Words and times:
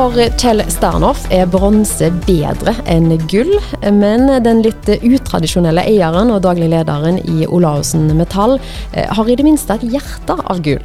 For 0.00 0.16
Kjell 0.40 0.62
Starnoff 0.72 1.26
er 1.28 1.44
bronse 1.52 2.06
bedre 2.24 2.72
enn 2.88 3.10
gull, 3.28 3.50
men 3.92 4.30
den 4.40 4.62
litt 4.64 4.88
utradisjonelle 4.88 5.82
eieren 5.90 6.32
og 6.32 6.40
daglig 6.46 6.70
lederen 6.72 7.18
i 7.28 7.44
Olaussen 7.44 8.06
Metall 8.16 8.56
eh, 8.94 9.04
har 9.12 9.28
i 9.28 9.36
det 9.36 9.44
minste 9.44 9.76
et 9.76 9.84
hjerte 9.92 10.38
av 10.40 10.64
gull. 10.64 10.80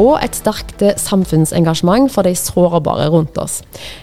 Og 0.00 0.14
et 0.24 0.40
sterkt 0.40 0.86
samfunnsengasjement 1.02 2.08
for 2.14 2.24
de 2.24 2.32
sårbare 2.32 3.10
rundt 3.12 3.36
oss. 3.36 3.58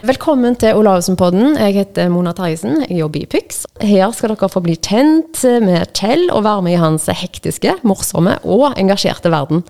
Velkommen 0.05 0.53
til 0.61 0.77
Olaussen-podden. 0.83 1.57
Jeg 1.57 1.79
heter 1.79 2.13
Mona 2.13 2.37
Terjesen, 2.37 2.83
jeg 2.85 3.01
jobber 3.01 3.25
i 3.25 3.31
Pyx. 3.33 3.65
Her 3.81 4.13
skal 4.13 4.35
dere 4.35 4.53
få 4.53 4.61
bli 4.61 4.77
kjent 4.77 5.41
med 5.65 5.97
Kjell 5.97 6.27
og 6.29 6.45
være 6.45 6.69
med 6.69 6.77
i 6.77 6.81
hans 6.85 7.09
hektiske, 7.09 7.79
morsomme 7.81 8.37
og 8.45 8.69
engasjerte 8.77 9.33
verden. 9.33 9.65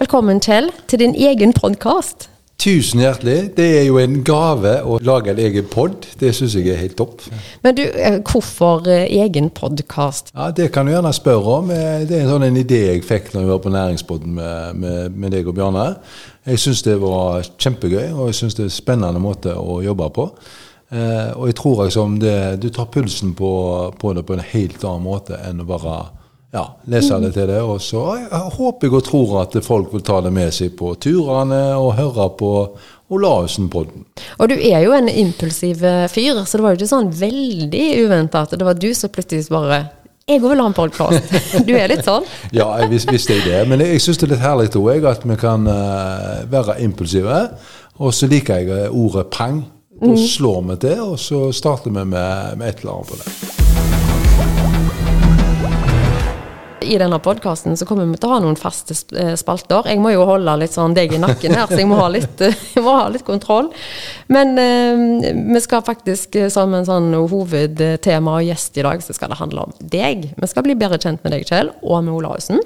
Velkommen, 0.00 0.40
Kjell, 0.40 0.72
til 0.88 1.04
din 1.04 1.18
egen 1.20 1.52
podkast. 1.52 2.31
Tusen 2.62 3.00
hjertelig. 3.02 3.56
Det 3.56 3.64
er 3.80 3.86
jo 3.88 3.96
en 3.98 4.20
gave 4.22 4.76
å 4.86 4.98
lage 5.02 5.32
en 5.32 5.40
egen 5.42 5.64
pod. 5.66 6.04
Det 6.20 6.30
syns 6.36 6.54
jeg 6.54 6.68
er 6.70 6.78
helt 6.78 6.94
topp. 6.98 7.24
Men 7.64 7.74
du, 7.74 7.82
eh, 7.82 8.20
hvorfor 8.22 8.86
eh, 8.86 9.08
egen 9.24 9.50
podkast? 9.50 10.30
Ja, 10.34 10.50
Det 10.52 10.70
kan 10.72 10.86
du 10.86 10.92
gjerne 10.92 11.12
spørre 11.12 11.56
om. 11.58 11.70
Eh, 11.70 12.06
det 12.06 12.18
er 12.18 12.22
en 12.22 12.30
sånn 12.30 12.46
en 12.46 12.60
idé 12.60 12.84
jeg 12.92 13.02
fikk 13.02 13.32
når 13.34 13.42
jeg 13.42 13.50
var 13.50 13.58
på 13.64 13.74
Næringspodden 13.74 14.34
med, 14.38 14.76
med, 14.78 15.16
med 15.16 15.34
deg 15.34 15.48
og 15.50 15.58
Bjarne. 15.58 15.96
Jeg 16.46 16.62
syns 16.62 16.82
det 16.86 17.00
var 17.02 17.42
kjempegøy, 17.58 18.12
og 18.12 18.30
jeg 18.30 18.34
syns 18.34 18.54
det 18.54 18.62
er 18.62 18.70
en 18.70 18.78
spennende 18.78 19.22
måte 19.22 19.56
å 19.58 19.80
jobbe 19.82 20.10
på. 20.14 20.30
Og 20.92 21.46
jeg 21.48 21.54
tror 21.56 21.86
liksom 21.86 22.18
det, 22.20 22.60
du 22.60 22.68
tar 22.68 22.90
pulsen 22.92 23.32
på, 23.34 23.50
på 23.98 24.10
det 24.12 24.26
på 24.28 24.34
en 24.36 24.42
helt 24.44 24.82
annen 24.84 25.06
måte 25.06 25.38
enn 25.48 25.62
å 25.62 25.64
bare 25.64 25.94
ja, 26.52 26.64
lese 26.84 27.18
det 27.22 27.32
til 27.34 27.48
det. 27.48 27.60
Og 27.64 27.80
så 27.80 28.02
håper 28.58 28.88
jeg 28.88 28.96
og 28.98 29.06
tror 29.06 29.36
at 29.42 29.56
folk 29.64 29.94
vil 29.94 30.04
ta 30.04 30.20
det 30.24 30.32
med 30.34 30.52
seg 30.54 30.74
på 30.78 30.94
turene 31.00 31.62
og 31.78 31.94
høre 31.96 32.28
på 32.38 32.52
Olaussen-podden. 33.12 34.06
Og 34.40 34.48
du 34.48 34.54
er 34.56 34.84
jo 34.86 34.94
en 34.96 35.08
impulsiv 35.08 35.82
eh, 35.84 36.06
fyr, 36.08 36.44
så 36.46 36.58
det 36.58 36.64
var 36.64 36.72
jo 36.72 36.80
ikke 36.80 36.92
sånn 36.94 37.10
veldig 37.12 37.88
uventa 38.06 38.46
at 38.46 38.54
det 38.56 38.64
var 38.64 38.78
du 38.80 38.88
som 38.96 39.12
plutselig 39.12 39.50
bare 39.52 39.82
jeg 40.30 40.38
vil 40.38 40.60
ha 40.62 40.68
en 40.70 40.76
podkast. 40.76 41.32
Du 41.66 41.72
er 41.74 41.90
litt 41.90 42.06
sånn? 42.06 42.24
ja, 42.54 42.68
jeg 42.80 42.92
visste 43.10 43.34
jeg 43.34 43.44
det. 43.48 43.58
Men 43.68 43.82
jeg, 43.82 43.96
jeg 43.96 44.04
syns 44.04 44.20
det 44.20 44.28
er 44.28 44.34
litt 44.36 44.44
herlig 44.44 44.70
òg, 44.78 45.08
at 45.10 45.26
vi 45.26 45.36
kan 45.40 45.66
uh, 45.66 46.46
være 46.52 46.78
impulsive. 46.84 47.42
Og 47.98 48.14
så 48.14 48.30
liker 48.30 48.62
jeg 48.62 48.92
ordet 48.94 49.26
pang. 49.34 49.64
Da 49.98 50.14
mm. 50.14 50.22
slår 50.30 50.62
vi 50.70 50.78
til, 50.86 51.04
og 51.12 51.18
så 51.20 51.44
starter 51.54 51.90
vi 51.90 52.06
med, 52.06 52.56
med 52.58 52.70
et 52.70 52.80
eller 52.82 52.96
annet 52.96 53.12
på 53.12 53.20
det. 53.20 54.91
I 56.82 56.98
denne 56.98 57.18
podkasten 57.22 57.76
kommer 57.88 58.06
vi 58.08 58.18
til 58.18 58.28
å 58.28 58.34
ha 58.34 58.40
noen 58.42 58.58
faste 58.58 58.94
eh, 59.18 59.34
spalter. 59.38 59.86
Jeg 59.90 60.00
må 60.02 60.12
jo 60.12 60.24
holde 60.28 60.54
litt 60.60 60.74
sånn 60.74 60.96
deg 60.96 61.14
i 61.14 61.20
nakken 61.22 61.54
her, 61.56 61.68
så 61.70 61.78
jeg 61.80 61.88
må 61.90 61.98
ha 62.00 62.08
litt, 62.12 62.42
må 62.84 62.96
ha 62.96 63.06
litt 63.12 63.24
kontroll. 63.26 63.70
Men 64.32 64.56
eh, 64.60 65.32
vi 65.54 65.62
skal 65.64 65.84
faktisk 65.86 66.36
eh, 66.40 66.50
som 66.52 66.74
en 66.76 66.88
sånn 66.88 67.12
hovedtema 67.16 68.38
og 68.40 68.48
gjest 68.48 68.80
i 68.80 68.86
dag, 68.86 69.04
så 69.04 69.16
skal 69.16 69.32
det 69.32 69.40
handle 69.42 69.68
om 69.68 69.76
deg. 69.78 70.28
Vi 70.36 70.50
skal 70.50 70.66
bli 70.66 70.78
bedre 70.78 71.00
kjent 71.02 71.22
med 71.24 71.36
deg, 71.36 71.46
Kjell, 71.48 71.72
og 71.82 72.02
med 72.06 72.16
Olaussen. 72.16 72.62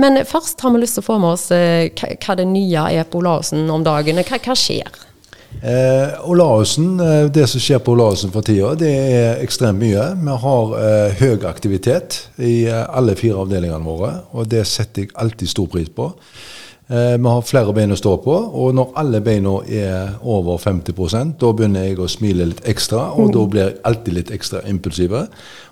Men 0.00 0.22
først 0.28 0.60
har 0.64 0.74
vi 0.74 0.84
lyst 0.84 0.98
til 0.98 1.04
å 1.06 1.08
få 1.12 1.18
med 1.22 1.36
oss 1.36 1.48
eh, 1.54 1.90
hva 1.94 2.38
det 2.38 2.48
nye 2.50 2.88
er 3.00 3.08
på 3.08 3.22
Olaussen 3.22 3.66
om 3.72 3.86
dagen. 3.86 4.22
Hva, 4.24 4.40
hva 4.44 4.58
skjer? 4.58 5.04
Eh, 5.62 6.30
Olaussen, 6.30 7.00
eh, 7.00 7.30
Det 7.30 7.46
som 7.46 7.60
skjer 7.60 7.78
på 7.78 7.92
Olausen 7.92 8.32
for 8.32 8.42
tida, 8.42 8.74
det 8.74 8.90
er 8.90 9.40
ekstremt 9.44 9.80
mye. 9.80 10.10
Vi 10.20 10.36
har 10.42 10.74
eh, 10.80 11.14
høy 11.20 11.46
aktivitet 11.48 12.28
i 12.38 12.66
eh, 12.66 12.84
alle 12.88 13.14
fire 13.16 13.40
avdelingene 13.44 13.84
våre, 13.84 14.12
og 14.32 14.48
det 14.48 14.66
setter 14.66 15.02
jeg 15.06 15.14
alltid 15.14 15.48
stor 15.48 15.66
pris 15.72 15.88
på. 15.88 16.10
Eh, 16.90 17.16
vi 17.16 17.28
har 17.28 17.46
flere 17.48 17.72
bein 17.72 17.94
å 17.94 17.96
stå 17.96 18.18
på, 18.20 18.34
og 18.34 18.74
når 18.76 18.90
alle 19.00 19.20
beina 19.24 19.54
er 19.64 20.18
over 20.20 20.58
50 20.60 21.32
da 21.40 21.52
begynner 21.52 21.86
jeg 21.88 21.98
å 21.98 22.08
smile 22.08 22.50
litt 22.50 22.60
ekstra, 22.68 23.14
og 23.16 23.32
da 23.32 23.46
blir 23.46 23.62
jeg 23.62 23.78
alltid 23.84 24.14
litt 24.14 24.30
ekstra 24.30 24.60
impulsive. 24.68 25.26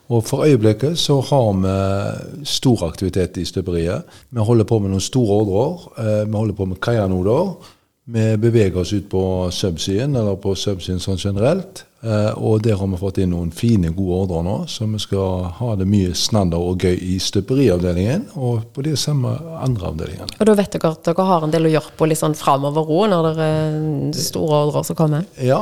Og 0.08 0.24
For 0.24 0.44
øyeblikket 0.44 0.96
så 0.98 1.20
har 1.20 1.52
vi 1.60 2.44
stor 2.44 2.88
aktivitet 2.88 3.36
i 3.36 3.44
støperiet. 3.44 4.02
Vi 4.30 4.40
holder 4.40 4.64
på 4.64 4.78
med 4.78 4.90
noen 4.90 5.04
store 5.04 5.38
ordrer. 5.42 5.86
Eh, 5.98 6.24
vi 6.26 6.36
holder 6.36 6.54
på 6.54 6.66
med 6.68 6.80
kaianoder. 6.80 7.54
Vi 8.04 8.36
beveger 8.36 8.80
oss 8.80 8.92
ut 8.92 9.10
på 9.10 9.48
subsyen, 9.54 10.16
eller 10.16 10.36
på 10.42 10.56
subsyen 10.58 10.98
sånn 11.00 11.20
generelt. 11.22 11.84
Eh, 12.02 12.32
og 12.34 12.64
der 12.64 12.74
har 12.74 12.88
vi 12.90 12.98
fått 12.98 13.20
inn 13.22 13.30
noen 13.30 13.52
fine, 13.54 13.92
gode 13.94 14.16
ordrer 14.24 14.42
nå, 14.42 14.54
så 14.66 14.88
vi 14.90 14.98
skal 14.98 15.44
ha 15.60 15.74
det 15.78 15.86
mye 15.86 16.16
snadder 16.18 16.58
og 16.58 16.82
gøy 16.82 16.96
i 16.98 17.18
støperiavdelingen 17.22 18.24
og 18.42 18.64
på 18.74 18.82
de 18.82 18.96
samme 18.98 19.30
andre 19.62 19.92
avdelingene. 19.92 20.34
Og 20.34 20.50
da 20.50 20.56
vet 20.58 20.74
dere 20.74 20.90
at 20.96 21.04
dere 21.06 21.28
har 21.28 21.46
en 21.46 21.54
del 21.54 21.70
å 21.70 21.72
gjøre 21.76 21.94
på 22.00 22.08
litt 22.10 22.18
sånn 22.18 22.34
framover 22.34 22.90
ro 22.90 23.04
når 23.12 23.28
det 23.28 23.46
er 23.46 24.18
store 24.18 24.64
ordrer 24.64 24.88
som 24.88 24.98
kommer? 24.98 25.28
Ja, 25.38 25.60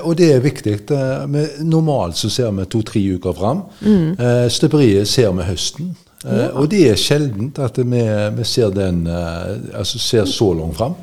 og 0.00 0.16
det 0.16 0.30
er 0.32 0.40
viktig. 0.46 0.78
Eh, 0.96 1.38
normalt 1.60 2.16
så 2.16 2.32
ser 2.32 2.56
vi 2.56 2.70
to-tre 2.72 3.04
uker 3.18 3.36
fram. 3.36 3.66
Mm. 3.84 4.08
Eh, 4.16 4.46
støperiet 4.48 5.12
ser 5.12 5.36
vi 5.36 5.50
høsten. 5.50 5.92
Ja. 6.22 6.52
Og 6.56 6.70
det 6.70 6.86
er 6.86 6.96
sjeldent 6.96 7.58
at 7.60 7.76
vi, 7.82 8.00
vi 8.38 8.44
ser, 8.46 8.70
den, 8.72 9.08
altså 9.10 9.98
ser 9.98 10.28
så 10.30 10.52
langt 10.54 10.78
fram. 10.78 10.94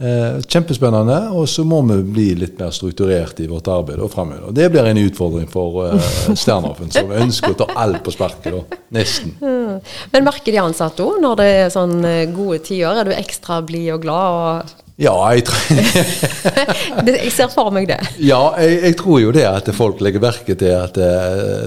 Eh, 0.00 0.40
kjempespennende. 0.48 1.16
Og 1.36 1.48
så 1.48 1.60
må 1.68 1.82
vi 1.84 1.98
bli 2.14 2.28
litt 2.40 2.56
mer 2.60 2.72
strukturert 2.72 3.40
i 3.44 3.48
vårt 3.50 3.68
arbeid 3.68 4.00
og 4.00 4.08
framover. 4.14 4.54
Det 4.56 4.70
blir 4.72 4.88
en 4.88 5.00
utfordring 5.02 5.48
for 5.52 5.90
uh, 5.92 6.12
Sternhoffen, 6.32 6.88
som 6.94 7.12
ønsker 7.12 7.52
å 7.52 7.58
ta 7.60 7.66
alt 7.82 8.00
på 8.06 8.14
sparket. 8.14 8.78
Nesten. 8.96 9.34
Men 10.12 10.24
merker 10.24 10.56
de 10.56 10.62
ansatte 10.62 11.04
òg 11.04 11.20
når 11.20 11.40
det 11.42 11.48
er 11.58 11.74
sånn 11.74 11.98
eh, 12.08 12.28
gode 12.32 12.62
tider? 12.70 13.02
Er 13.02 13.10
du 13.10 13.16
ekstra 13.18 13.60
blid 13.66 13.90
og 13.98 14.06
glad? 14.06 14.38
og 14.40 14.89
ja, 15.00 15.14
jeg, 15.32 15.44
tror 15.48 17.06
jeg 17.08 17.32
ser 17.32 17.48
for 17.52 17.72
meg 17.72 17.86
det. 17.88 17.98
Ja, 18.20 18.40
jeg, 18.60 18.80
jeg, 18.84 18.96
tror 19.00 19.20
jo 19.22 19.30
det 19.32 19.46
at 19.48 19.70
folk 19.72 20.02
legger 20.04 20.20
merke 20.20 20.56
til 20.60 20.74
at 20.76 20.96
det 20.98 21.10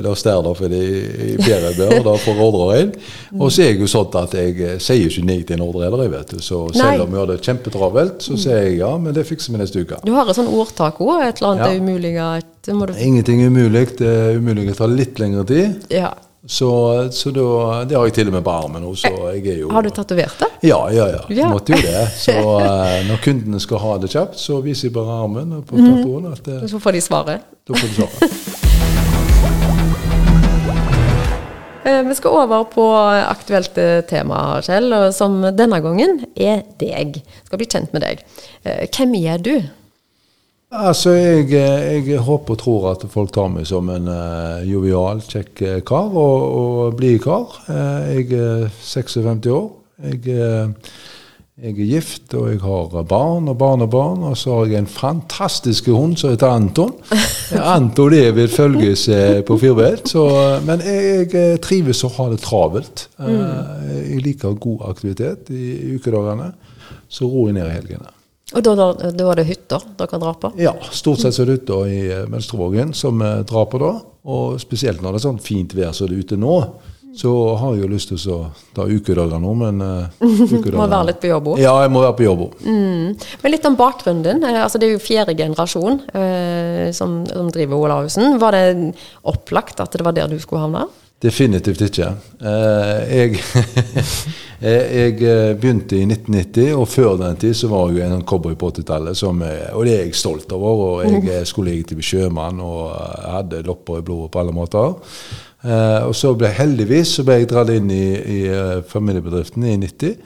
da 0.06 0.14
Sterdorf 0.18 0.62
for 0.62 0.74
i, 0.74 0.84
i 1.34 1.36
bedre 1.42 1.72
bør, 1.78 1.96
da 2.06 2.14
får 2.22 2.42
ordre 2.46 2.68
inn. 2.84 2.92
Og 3.40 3.50
så 3.50 3.66
er 3.66 3.72
jeg 3.72 3.82
jo 3.82 3.90
sånn 3.90 4.20
at 4.22 4.36
jeg 4.38 4.54
uh, 4.60 4.76
sier 4.78 5.08
ikke 5.08 5.26
nei 5.26 5.40
til 5.42 5.58
en 5.58 5.66
ordre 5.66 5.88
heller, 5.88 6.06
jeg 6.06 6.14
vet 6.14 6.36
du. 6.36 6.44
Så 6.46 6.60
selv 6.78 7.08
om 7.08 7.16
vi 7.16 7.22
har 7.22 7.32
det 7.32 7.40
kjempetravelt, 7.42 8.22
så 8.28 8.38
sier 8.38 8.68
jeg 8.68 8.76
ja, 8.84 8.92
men 9.02 9.16
det 9.18 9.26
fikser 9.30 9.56
vi 9.56 9.64
neste 9.64 9.82
uke. 9.82 10.04
Du 10.06 10.14
har 10.14 10.30
et 10.30 10.38
sånn 10.38 10.52
ordtak 10.54 11.02
òg, 11.02 11.16
et 11.26 11.42
eller 11.42 11.56
annet 11.56 11.66
ja. 11.66 11.72
er 11.74 11.82
umulig 11.82 12.14
at 12.22 12.50
Ingenting 12.64 13.42
er 13.44 13.50
umulig. 13.52 13.88
Det 14.00 14.08
er 14.08 14.38
umulig 14.40 14.70
å 14.72 14.78
ta 14.78 14.88
litt 14.88 15.18
lengre 15.20 15.44
tid. 15.50 15.82
Ja. 15.92 16.14
Så, 16.48 17.08
så 17.12 17.32
da, 17.32 17.84
det 17.88 17.96
har 17.96 18.10
jeg 18.10 18.14
til 18.18 18.28
og 18.28 18.34
med 18.36 18.42
på 18.44 18.52
armen 18.52 18.84
nå. 18.84 18.90
Har 19.72 19.86
du 19.86 19.90
tatovert 19.96 20.42
det? 20.42 20.50
Ja, 20.68 20.80
ja, 20.92 21.06
ja. 21.08 21.22
ja. 21.32 21.48
Måtte 21.48 21.72
jo 21.72 21.80
det. 21.80 22.02
Så 22.26 22.34
uh, 22.36 23.00
når 23.08 23.22
kundene 23.24 23.62
skal 23.64 23.80
ha 23.80 23.94
det 24.04 24.10
kjapt, 24.12 24.36
så 24.40 24.58
viser 24.66 24.90
jeg 24.90 24.96
bare 24.98 25.22
armen 25.24 25.54
på 25.64 25.78
mhm. 25.80 26.02
tatoen. 26.02 26.26
At, 26.34 26.44
det... 26.44 26.70
så 26.70 26.82
får 26.84 26.98
de 26.98 27.02
svaret? 27.06 27.46
Da 27.64 27.78
får 27.80 27.88
de 27.88 27.94
svaret. 27.96 28.20
uh, 31.88 32.02
vi 32.10 32.18
skal 32.20 32.36
over 32.42 32.68
på 32.74 32.90
aktuelt 33.22 33.80
tema, 34.12 34.60
Kjell, 34.68 34.98
som 35.16 35.40
denne 35.56 35.80
gangen 35.86 36.26
er 36.36 36.66
deg. 36.84 37.22
Skal 37.48 37.64
bli 37.64 37.70
kjent 37.72 37.96
med 37.96 38.04
deg. 38.04 38.28
hvem 38.68 39.16
er 39.24 39.40
du? 39.48 39.56
Altså, 40.74 41.12
jeg, 41.14 41.52
jeg, 41.54 42.20
håper 42.26 42.56
og 42.56 42.58
tror 42.58 42.86
at 42.96 43.04
folk 43.14 43.30
tar 43.36 43.50
meg 43.54 43.68
som 43.70 43.92
en 43.94 44.08
uh, 44.10 44.64
jovial, 44.66 45.20
kjekk 45.22 45.60
uh, 45.62 45.80
kar 45.86 46.16
og, 46.18 46.46
og 46.58 46.96
blid 46.98 47.20
kar. 47.22 47.60
Uh, 47.68 48.10
jeg 48.10 48.32
er 48.34 48.72
56 48.82 49.52
år. 49.54 49.68
Jeg, 50.04 50.24
jeg, 50.26 51.70
er 51.70 51.76
gift, 51.78 52.34
og 52.34 52.48
jeg 52.50 52.64
har 52.64 53.06
barn 53.06 53.52
og 53.52 53.60
barnebarn. 53.62 54.24
Og 54.26 54.34
og 54.34 54.40
så 54.42 54.56
har 54.58 54.72
jeg 54.72 54.82
en 54.82 54.90
fantastisk 54.90 55.92
hund 55.94 56.18
som 56.18 56.34
heter 56.34 56.50
Anton. 56.50 56.96
Anton 57.76 58.10
lever 58.16 58.50
følges 58.50 59.06
på 59.46 59.60
firbeint. 59.62 60.10
Men 60.66 60.82
jeg, 60.82 61.30
jeg, 61.30 61.62
trives 61.62 62.02
å 62.04 62.12
ha 62.18 62.28
det 62.34 62.42
travelt. 62.42 63.08
Mm. 63.22 63.38
Jeg 64.00 64.26
liker 64.26 64.58
god 64.58 64.90
aktivitet 64.90 65.54
i, 65.54 65.70
i 65.78 65.96
ukedagene. 66.02 66.50
Så 67.14 67.30
roer 67.30 67.54
jeg 67.54 67.62
ned 67.62 67.70
i 67.70 67.78
helgene. 67.78 68.13
Og 68.54 68.62
da, 68.62 68.74
da, 68.76 69.12
da 69.16 69.26
var 69.26 69.40
det 69.40 69.48
hytter 69.48 69.86
dere 69.98 70.20
drar 70.20 70.36
på? 70.42 70.52
Ja, 70.62 70.76
stort 70.92 71.24
sett 71.24 71.36
så 71.36 71.46
er 71.46 71.50
det 71.50 71.60
hytter 71.62 71.86
i 71.90 72.00
eh, 72.12 72.26
Venstrevågen 72.30 72.92
som 72.98 73.22
vi 73.24 73.32
drar 73.50 73.70
på 73.72 73.80
da. 73.82 73.94
Og 74.30 74.60
spesielt 74.62 75.02
når 75.04 75.16
det 75.16 75.22
er 75.22 75.26
sånn 75.30 75.40
fint 75.44 75.74
vær 75.76 75.96
som 75.96 76.12
det 76.12 76.18
er 76.20 76.28
ute 76.28 76.40
nå, 76.40 76.58
så 77.14 77.32
har 77.62 77.76
jeg 77.76 77.84
jo 77.84 77.90
lyst 77.92 78.10
til 78.10 78.32
å 78.34 78.38
ta 78.74 78.88
ukedager 78.90 79.42
nå, 79.42 79.52
men 79.58 79.82
uh, 79.86 80.24
ukedager. 80.24 80.78
Må 80.80 80.88
være 80.90 81.10
litt 81.12 81.22
på 81.22 81.30
jobb 81.30 81.52
òg? 81.54 81.62
Ja, 81.62 81.76
jeg 81.84 81.94
må 81.94 82.02
være 82.02 82.18
på 82.18 82.26
jobb 82.26 82.44
òg. 82.48 82.64
Mm. 82.66 83.12
Men 83.44 83.54
litt 83.54 83.68
om 83.70 83.78
bakgrunnen 83.78 84.26
din. 84.26 84.42
Eh, 84.50 84.60
altså, 84.64 84.82
det 84.82 84.90
er 84.90 84.96
jo 84.96 85.04
fjerde 85.04 85.38
generasjon 85.38 86.02
uh, 86.10 86.90
som, 86.96 87.22
som, 87.30 87.52
driver 87.54 87.86
Olavsen, 87.86 88.40
Var 88.42 88.58
det 88.58 88.66
opplagt 89.30 89.84
at 89.84 89.94
det 89.94 90.06
var 90.06 90.18
der 90.18 90.32
du 90.32 90.40
skulle 90.42 90.66
havne? 90.66 90.88
Definitivt 91.24 91.82
ikke. 91.82 92.10
Eh, 92.42 93.16
jeg, 93.16 93.38
jeg, 94.62 95.14
eh, 95.24 95.54
begynte 95.56 95.96
i 95.96 96.04
1990, 96.04 96.74
og 96.76 96.88
før 96.88 97.16
den 97.22 97.40
tid 97.40 97.56
så 97.56 97.70
var 97.72 97.94
jeg 97.96 98.12
en 98.12 98.26
cowboy 98.28 98.58
på 98.60 98.74
80-tallet. 98.74 99.24
Og 99.24 99.86
det 99.86 99.96
er 99.96 100.04
jeg 100.04 100.20
stolt 100.20 100.52
over. 100.52 101.06
og 101.08 101.26
Jeg 101.26 101.48
skulle 101.48 101.72
egentlig 101.72 102.02
bli 102.02 102.10
sjømann 102.10 102.60
og 102.60 102.92
hadde 103.38 103.64
lopper 103.64 104.02
i 104.02 104.06
blodet 104.06 104.32
på 104.32 104.44
alle 104.44 104.52
måter. 104.52 104.94
Eh, 105.64 106.02
og 106.04 106.16
så 106.16 106.34
ble 106.36 106.52
heldigvis 106.52 107.18
så 107.18 107.24
ble 107.24 107.40
jeg 107.40 107.52
dratt 107.54 107.72
inn 107.72 107.92
i, 107.92 108.06
i 108.20 108.40
familiebedriften 108.88 109.64
i 109.64 109.78
90. 109.80 110.18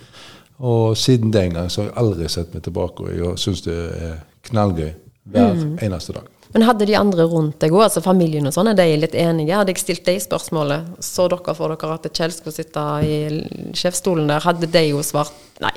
Og 0.65 0.97
siden 0.97 1.33
den 1.33 1.53
gang 1.53 1.69
så 1.69 1.83
har 1.83 1.91
jeg 1.91 1.99
aldri 2.01 2.29
sett 2.33 2.55
meg 2.55 2.65
tilbake, 2.65 3.03
og 3.05 3.13
jeg 3.13 3.37
syns 3.37 3.61
det 3.67 3.77
er 3.77 4.23
knallgøy 4.49 4.95
hver 5.31 5.85
eneste 5.85 6.15
dag. 6.15 6.33
Men 6.53 6.63
hadde 6.63 6.87
de 6.87 6.95
andre 6.95 7.25
rundt 7.27 7.59
deg 7.61 7.73
òg, 7.75 7.83
altså 7.89 8.01
familien 8.01 8.47
og 8.47 8.55
sånn, 8.55 8.71
er 8.71 8.77
de 8.79 8.87
litt 9.01 9.17
enige? 9.19 9.57
Hadde 9.59 9.73
jeg 9.75 9.83
stilt 9.83 10.07
de 10.07 10.15
spørsmålet, 10.23 10.95
så 11.03 11.27
dere 11.31 11.55
for 11.57 11.75
dere 11.75 11.97
at 11.97 12.07
Kjell 12.07 12.33
skulle 12.33 12.55
sitte 12.55 12.85
i 13.03 13.19
sjefsstolen 13.77 14.31
der, 14.31 14.45
hadde 14.45 14.71
de 14.71 14.87
jo 14.87 15.03
svart 15.05 15.35
nei? 15.63 15.75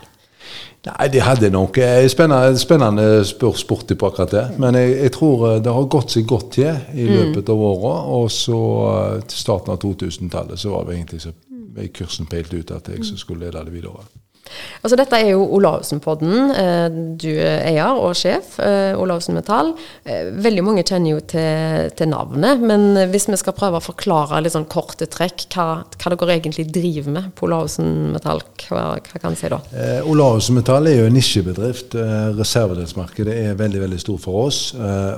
Nei, 0.80 1.10
de 1.12 1.20
hadde 1.20 1.50
nok 1.52 1.76
eh, 1.82 2.06
spennende, 2.08 2.56
spennende 2.58 3.24
sport 3.28 3.90
på 3.92 4.08
akkurat 4.08 4.32
det. 4.32 4.44
Men 4.62 4.78
jeg, 4.78 4.94
jeg 4.96 5.12
tror 5.18 5.44
eh, 5.50 5.58
det 5.60 5.74
har 5.76 5.90
gått 5.92 6.14
seg 6.14 6.24
godt 6.28 6.54
til 6.56 6.70
i 6.96 7.08
løpet 7.10 7.52
av 7.52 7.64
året. 7.68 8.08
Og 8.16 8.30
så 8.32 8.60
eh, 8.94 9.18
til 9.28 9.42
starten 9.42 9.74
av 9.74 9.82
2000-tallet 9.82 10.62
så 10.62 10.72
var 10.72 10.88
vi 10.88 10.96
egentlig 10.96 11.20
så 11.26 11.34
kursen 11.96 12.28
peilt 12.30 12.54
ut 12.56 12.72
at 12.72 12.88
jeg 12.88 13.04
skulle 13.12 13.44
lede 13.44 13.60
det 13.68 13.76
videre. 13.76 14.06
Altså 14.82 14.96
Dette 14.98 15.18
er 15.20 15.30
jo 15.32 15.44
Olavsen-podden. 15.58 16.50
Eh, 16.56 16.88
Du 17.20 17.28
er 17.30 17.64
eier 17.68 17.96
og 18.00 18.14
sjef. 18.16 18.58
eh, 18.58 18.94
Olavsen 18.98 19.34
Metall. 19.36 19.74
Eh, 20.04 20.30
Veldig 20.40 20.64
mange 20.64 20.84
kjenner 20.84 21.10
jo 21.14 21.20
til, 21.20 21.90
til 21.96 22.08
navnet, 22.08 22.60
men 22.60 22.94
hvis 23.12 23.28
vi 23.28 23.36
skal 23.40 23.52
prøve 23.56 23.78
å 23.80 23.84
forklare 23.84 24.40
litt 24.42 24.52
sånn 24.56 24.68
korte 24.70 25.06
trekk 25.10 25.46
hva, 25.54 25.84
hva 25.84 26.14
dere 26.16 26.38
egentlig 26.40 26.66
driver 26.72 27.10
med 27.12 27.30
på 27.38 27.46
Olavsen 27.48 28.12
Metall, 28.14 28.40
hva, 28.68 28.96
hva 29.00 29.20
kan 29.20 29.30
en 29.32 29.36
si 29.36 29.48
da? 29.52 29.60
Eh, 29.74 30.00
Olavsen 30.08 30.56
Metall 30.58 30.86
er 30.90 31.00
jo 31.02 31.06
en 31.10 31.14
nisjebedrift. 31.18 31.94
Reservedelsmarkedet 32.40 33.34
er 33.46 33.54
veldig 33.58 33.80
veldig 33.84 34.00
stort 34.02 34.20
for 34.24 34.46
oss. 34.46 34.60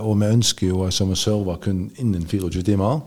Og 0.02 0.16
vi 0.20 0.26
ønsker 0.32 0.68
jo 0.72 0.84
altså, 0.86 1.06
å 1.06 1.16
serve 1.18 1.56
kun 1.62 1.86
innen 2.02 2.26
24 2.28 2.62
timer. 2.66 3.00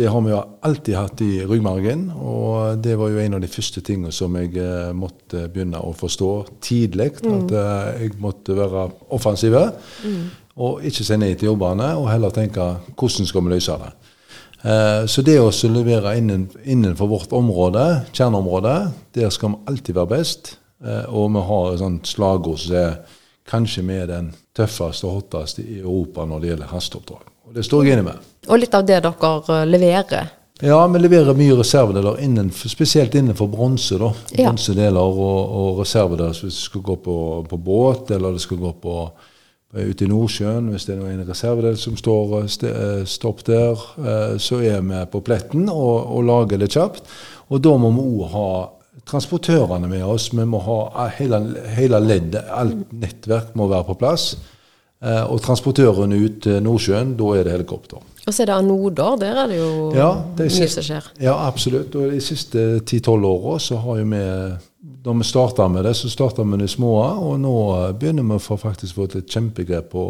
Det 0.00 0.08
har 0.08 0.20
vi 0.24 0.30
jo 0.32 0.38
alltid 0.64 0.94
hatt 0.96 1.20
i 1.20 1.42
ryggmargen, 1.44 2.06
og 2.16 2.78
det 2.80 2.94
var 2.96 3.10
jo 3.12 3.18
en 3.20 3.34
av 3.36 3.42
de 3.42 3.48
første 3.52 3.82
tingene 3.84 4.08
som 4.16 4.32
jeg 4.38 4.54
eh, 4.56 4.94
måtte 4.96 5.42
begynne 5.52 5.76
å 5.84 5.90
forstå 5.92 6.30
tidlig. 6.64 7.10
At 7.20 7.52
eh, 7.52 8.06
jeg 8.06 8.14
måtte 8.22 8.56
være 8.56 8.86
offensive, 9.12 9.60
og 10.56 10.80
ikke 10.88 11.04
si 11.04 11.18
nei 11.20 11.34
til 11.34 11.50
jobbene, 11.50 11.90
og 12.00 12.08
heller 12.08 12.32
tenke 12.32 12.70
hvordan 12.96 13.28
skal 13.28 13.44
vi 13.44 13.52
løse 13.52 13.76
det. 13.82 13.90
Eh, 14.62 15.04
Så 15.04 15.26
det 15.26 15.36
å 15.36 15.52
levere 15.68 16.16
innen, 16.16 16.48
innenfor 16.64 17.12
vårt 17.12 17.36
område, 17.36 18.06
kjerneområde, 18.16 18.74
der 19.20 19.28
skal 19.28 19.52
vi 19.52 19.62
alltid 19.68 20.00
være 20.00 20.14
best. 20.16 20.56
Og 21.12 21.28
vi 21.28 21.44
har 21.44 21.72
et 21.74 21.84
sånt 21.84 22.08
slagord 22.08 22.56
som 22.64 22.76
er 22.80 22.94
kanskje 23.50 23.84
vi 23.84 24.00
er 24.00 24.06
den 24.08 24.32
tøffeste 24.56 25.04
og 25.04 25.18
hotteste 25.18 25.60
i 25.60 25.82
Europa 25.82 26.24
når 26.24 26.40
det 26.40 26.54
gjelder 26.54 26.72
hasteoppdrag. 26.72 27.32
Og 27.50 27.52
det 27.58 27.68
står 27.68 27.84
jeg 27.84 27.98
enig 27.98 28.08
med. 28.14 28.29
Og 28.48 28.60
litt 28.60 28.74
av 28.74 28.86
det 28.88 29.00
dere 29.04 29.32
eh, 29.40 29.66
leverer. 29.68 30.36
Ja, 30.60 30.82
vi 30.92 31.00
leverer 31.00 31.36
mye 31.36 31.56
reservedeler, 31.56 32.18
innenfor, 32.20 32.68
spesielt 32.68 33.14
innenfor 33.16 33.48
bronse. 33.48 33.96
da. 34.00 34.12
Ja. 34.36 34.50
Bronsedeler 34.50 35.00
og, 35.00 35.38
og 35.56 35.80
reservedeler 35.80 36.36
hvis 36.36 36.56
det 36.58 36.66
skal 36.68 36.84
gå 36.84 36.96
på, 37.00 37.16
på 37.48 37.56
båt, 37.56 38.10
eller 38.12 38.36
det 38.36 38.44
skal 38.44 38.60
gå 38.60 38.72
på 38.82 38.96
ute 39.72 40.04
i 40.04 40.10
Nordsjøen. 40.10 40.68
Hvis 40.72 40.88
det 40.88 40.96
er 40.98 41.06
en 41.12 41.24
reservedel 41.28 41.78
som 41.78 41.96
står 41.96 42.36
eh, 42.40 42.50
st 42.50 42.68
eh, 42.68 43.04
stopp 43.08 43.44
der, 43.46 43.86
eh, 44.02 44.36
så 44.42 44.60
er 44.66 44.82
vi 44.84 45.00
på 45.12 45.22
pletten 45.24 45.68
og, 45.72 46.10
og 46.16 46.26
lager 46.28 46.60
det 46.60 46.72
kjapt. 46.74 47.08
Og 47.50 47.62
da 47.64 47.76
må 47.80 47.92
vi 47.94 48.06
òg 48.20 48.30
ha 48.34 48.48
transportørene 49.10 49.88
med 49.90 50.04
oss. 50.04 50.30
Vi 50.34 50.44
må 50.46 50.60
ha 50.66 51.08
hele, 51.16 51.40
hele 51.76 52.02
leddet, 52.02 52.44
alt 52.50 52.90
nettverk 52.92 53.54
må 53.58 53.70
være 53.70 53.88
på 53.90 53.98
plass. 54.02 54.34
Eh, 55.00 55.22
og 55.32 55.40
transportørene 55.40 56.16
ut 56.20 56.42
til 56.44 56.58
Nordsjøen, 56.60 57.14
da 57.16 57.28
er 57.38 57.46
det 57.46 57.54
helikopter. 57.54 58.02
Og 58.26 58.34
så 58.36 58.42
er 58.44 58.50
det 58.50 58.56
anoder, 58.58 59.14
der 59.16 59.38
er 59.42 59.46
det 59.48 59.56
jo 59.56 59.70
Ja, 59.96 60.10
det 60.36 60.50
mye 60.50 60.52
siste, 60.52 60.82
som 60.82 60.88
skjer. 60.90 61.06
Ja, 61.24 61.38
absolutt. 61.46 61.94
Og 61.96 62.12
de 62.12 62.20
siste 62.20 62.64
10-12 62.84 63.24
åra 63.30 63.54
så 63.58 63.80
har 63.80 64.02
jo 64.02 64.10
vi 64.10 64.24
Da 65.00 65.12
vi 65.12 65.24
starta 65.24 65.68
med 65.68 65.84
det, 65.84 65.94
så 65.96 66.10
starta 66.12 66.42
vi 66.44 66.58
det 66.60 66.68
små, 66.68 66.92
og 67.00 67.40
nå 67.40 67.52
begynner 67.96 68.22
vi 68.22 68.36
å 68.36 68.42
få 68.44 68.58
faktisk 68.60 68.94
få 68.94 69.06
et 69.08 69.32
kjempegrep 69.32 69.88
på 69.92 70.02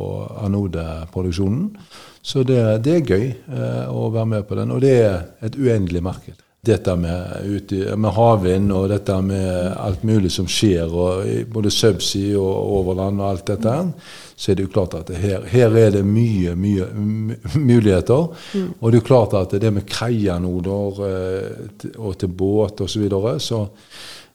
anodeproduksjonen. 0.42 1.76
Så 2.22 2.42
det, 2.42 2.82
det 2.82 2.96
er 2.96 3.06
gøy 3.06 3.26
eh, 3.30 3.86
å 3.86 4.10
være 4.10 4.26
med 4.26 4.48
på 4.48 4.58
den, 4.58 4.70
og 4.74 4.82
det 4.82 4.94
er 4.98 5.20
et 5.46 5.54
uendelig 5.54 6.02
marked. 6.02 6.42
Dette 6.60 6.92
med, 6.92 7.46
ute, 7.48 7.94
med 7.96 8.12
havvind 8.12 8.72
og 8.76 8.90
dette 8.92 9.14
med 9.24 9.70
alt 9.80 10.02
mulig 10.04 10.28
som 10.34 10.44
skjer, 10.44 10.92
både 11.48 11.72
subsea 11.72 12.36
og 12.36 12.74
overland 12.80 13.22
og 13.22 13.30
alt 13.30 13.46
dette, 13.48 13.76
så 14.36 14.50
er 14.52 14.58
det 14.58 14.66
jo 14.66 14.72
klart 14.74 14.98
at 14.98 15.14
her, 15.16 15.46
her 15.48 15.76
er 15.76 15.94
det 15.96 16.04
mye, 16.04 16.52
mye 16.52 16.90
muligheter. 17.56 17.80
muligheter. 17.80 18.74
Og 18.80 18.90
det 18.90 18.98
er 18.98 19.00
jo 19.00 19.06
klart 19.06 19.36
at 19.38 19.54
det 19.60 19.72
med 19.72 19.86
kaianoder 19.88 21.02
eh, 21.08 21.88
og 21.98 22.18
til 22.18 22.28
båt 22.28 22.80
osv. 22.80 22.90
Så, 22.90 23.00
videre, 23.00 23.38
så 23.40 23.62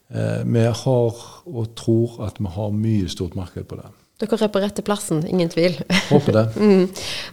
eh, 0.09 0.41
vi 0.45 0.65
har 0.65 1.21
og 1.45 1.75
tror 1.77 2.25
at 2.25 2.39
vi 2.39 2.51
har 2.55 2.73
mye 2.73 3.09
stort 3.09 3.35
marked 3.35 3.67
på 3.69 3.75
det. 3.75 4.04
Dere 4.15 4.37
er 4.45 4.47
på 4.47 4.61
rette 4.63 4.79
plassen, 4.87 5.25
ingen 5.27 5.49
tvil. 5.51 5.73
Håper 6.07 6.31
det. 6.37 6.43
Mm. 6.65 6.85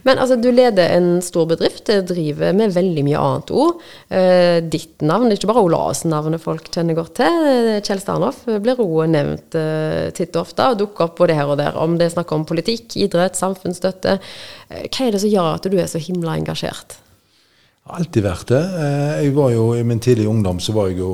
Men 0.03 0.19
altså, 0.19 0.35
du 0.35 0.49
leder 0.51 0.91
en 0.97 1.21
stor 1.23 1.45
bedrift, 1.47 1.87
eh, 1.89 2.01
driver 2.03 2.51
med 2.57 2.73
veldig 2.75 3.03
mye 3.07 3.21
annet 3.23 3.51
ord. 3.55 3.77
Eh, 4.11 4.57
ditt 4.67 4.99
navn, 5.07 5.31
ikke 5.31 5.47
bare 5.47 5.63
Olasen-navnet 5.63 6.43
folk 6.43 6.67
kjenner 6.75 6.97
godt 6.97 7.13
til. 7.21 7.37
Eh, 7.47 7.77
Kjell 7.87 8.01
Starnoff 8.03 8.41
blir 8.49 8.81
òg 8.83 9.07
nevnt 9.13 9.55
eh, 9.55 10.09
titt 10.17 10.35
og 10.35 10.41
ofte, 10.43 10.65
og 10.73 10.81
dukker 10.81 11.07
opp 11.07 11.15
både 11.21 11.37
her 11.39 11.53
og 11.53 11.61
der. 11.61 11.77
Om 11.79 11.95
det 12.01 12.09
er 12.09 12.15
snakk 12.17 12.33
om 12.35 12.43
politikk, 12.49 12.97
idrett, 12.99 13.39
samfunnsstøtte. 13.39 14.17
Eh, 14.67 14.83
hva 14.91 15.07
er 15.07 15.15
det 15.15 15.23
som 15.23 15.31
gjør 15.31 15.49
at 15.55 15.69
du 15.71 15.77
er 15.79 15.87
så 15.87 16.03
himla 16.03 16.35
engasjert? 16.41 16.97
Alltid 17.95 18.27
vært 18.27 18.51
det. 18.51 18.59
Eh, 18.83 19.23
Jeg 19.23 19.33
var 19.39 19.55
jo, 19.55 19.69
I 19.79 19.87
min 19.87 20.03
tidlige 20.03 20.27
ungdom 20.31 20.59
så 20.63 20.75
var 20.75 20.91
jeg 20.91 20.99
jo, 20.99 21.13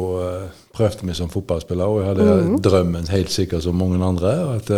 prøvde 0.74 1.06
meg 1.06 1.18
som 1.22 1.30
fotballspiller, 1.30 1.86
og 1.94 2.02
jeg 2.02 2.10
hadde 2.10 2.60
drømmen 2.66 3.08
helt 3.14 3.30
sikkert 3.38 3.66
som 3.70 3.78
mange 3.78 4.02
andre. 4.06 4.34
at 4.58 4.74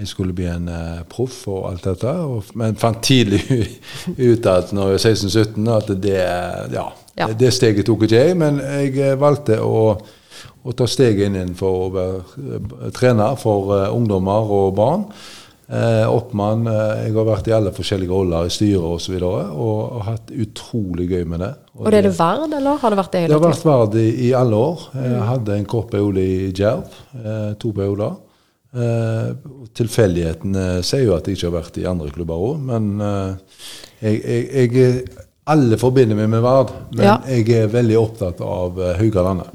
jeg 0.00 0.08
skulle 0.08 0.34
bli 0.36 0.46
en 0.48 0.68
uh, 0.70 1.02
proff 1.10 1.42
og 1.50 1.66
alt 1.70 1.84
dette. 1.90 2.12
Og, 2.24 2.52
men 2.58 2.78
fant 2.80 3.02
tidlig 3.04 3.42
ut 4.30 4.46
at 4.48 4.72
når 4.76 4.94
jeg 4.94 4.96
var 4.96 5.02
16-17 5.10 5.74
at 5.74 5.90
det, 6.00 6.22
ja, 6.76 6.86
Ja. 7.18 7.28
det 7.36 7.52
steget 7.52 7.88
tok 7.88 8.06
ikke 8.06 8.22
jeg. 8.22 8.38
Men 8.40 8.62
jeg 8.62 8.94
eh, 8.96 9.18
valgte 9.20 9.58
å, 9.60 9.98
å 10.64 10.76
ta 10.76 10.86
steget 10.88 11.28
inn 11.28 11.36
innenfor 11.36 11.82
å 11.82 11.90
være 11.92 12.22
eh, 12.22 12.86
trener 12.96 13.36
for 13.40 13.74
uh, 13.74 13.90
ungdommer 13.92 14.56
og 14.56 14.72
barn. 14.78 15.04
Uh, 15.70 16.02
oppmann. 16.10 16.64
Jeg 16.66 17.12
har 17.14 17.28
vært 17.28 17.46
i 17.46 17.54
alle 17.54 17.70
forskjellige 17.70 18.10
roller 18.10 18.48
i 18.48 18.50
styret 18.50 18.80
osv. 18.80 18.96
Og, 18.96 19.04
så 19.04 19.12
videre, 19.12 19.44
og 19.52 20.00
har 20.00 20.08
hatt 20.16 20.32
utrolig 20.32 21.10
gøy 21.12 21.28
med 21.28 21.44
det. 21.44 21.52
Og 21.76 21.92
det 21.92 22.00
er 22.00 22.08
det 22.08 22.16
verd, 22.16 22.56
eller 22.56 22.80
har 22.80 22.90
det 22.90 22.98
vært 22.98 23.12
det 23.14 23.22
Det 23.28 23.36
har 23.36 23.44
vært 23.44 23.68
verd 23.68 24.00
i, 24.00 24.08
i 24.30 24.32
alle 24.34 24.64
år. 24.64 24.88
Jeg 24.96 25.28
hadde 25.28 25.60
en 25.60 25.70
kort 25.76 25.92
periode 25.92 26.24
i 26.24 26.50
Djerv. 26.50 26.98
To 27.62 27.70
perioder. 27.76 28.18
Eh, 28.70 29.30
tilfeldighetene 29.74 30.66
sier 30.86 31.08
jo 31.08 31.16
at 31.16 31.26
jeg 31.26 31.38
ikke 31.38 31.48
har 31.48 31.56
vært 31.56 31.80
i 31.82 31.88
andre 31.90 32.10
klubber 32.14 32.38
òg, 32.38 32.60
men 32.68 32.92
uh, 33.02 33.32
jeg, 33.98 34.20
jeg, 34.22 34.70
jeg 34.70 35.08
Alle 35.50 35.78
forbinder 35.80 36.14
meg 36.14 36.28
med 36.30 36.44
Vard, 36.44 36.70
men 36.94 37.02
Ja. 37.08 37.16
jeg 37.26 37.48
er 37.56 37.72
veldig 37.72 37.96
opptatt 37.98 38.42
av 38.46 38.78
uh, 38.78 38.92
Haugalandet. 39.00 39.50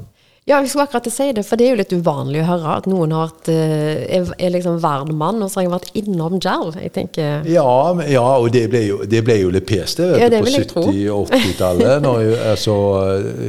Ja, 0.46 0.60
jeg 0.62 0.68
skulle 0.70 0.84
akkurat 0.86 1.08
si 1.10 1.24
det, 1.34 1.42
for 1.42 1.58
det 1.58 1.64
er 1.66 1.72
jo 1.72 1.78
litt 1.80 1.92
uvanlig 1.96 2.38
å 2.38 2.46
høre 2.46 2.74
at 2.78 2.84
noen 2.86 3.10
har 3.16 3.32
vært, 3.32 3.48
eh, 3.50 4.04
er, 4.14 4.28
er 4.38 4.52
liksom 4.54 4.76
verdmann, 4.78 5.40
og 5.42 5.50
så 5.50 5.58
har 5.58 5.64
jeg 5.66 5.72
vært 5.72 5.96
innom 5.98 6.36
Jerv. 6.38 6.76
Jeg 6.78 6.92
tenker 6.94 7.48
Ja, 7.50 7.64
ja 8.06 8.22
og 8.38 8.52
det 8.54 8.62
ble 8.70 8.84
jo, 8.86 9.00
det 9.10 9.24
ble 9.26 9.40
jo 9.40 9.48
litt 9.50 9.66
pes, 9.66 9.96
det, 9.98 10.06
Ja, 10.20 10.28
det 10.30 10.38
på 10.38 10.46
vil 10.46 10.58
jeg 10.60 10.68
tro. 10.70 10.84
70- 10.86 11.10
og 11.16 11.32
80-tallet. 11.34 11.96
når 12.04 12.20
Jeg, 12.22 12.38
altså, 12.52 12.76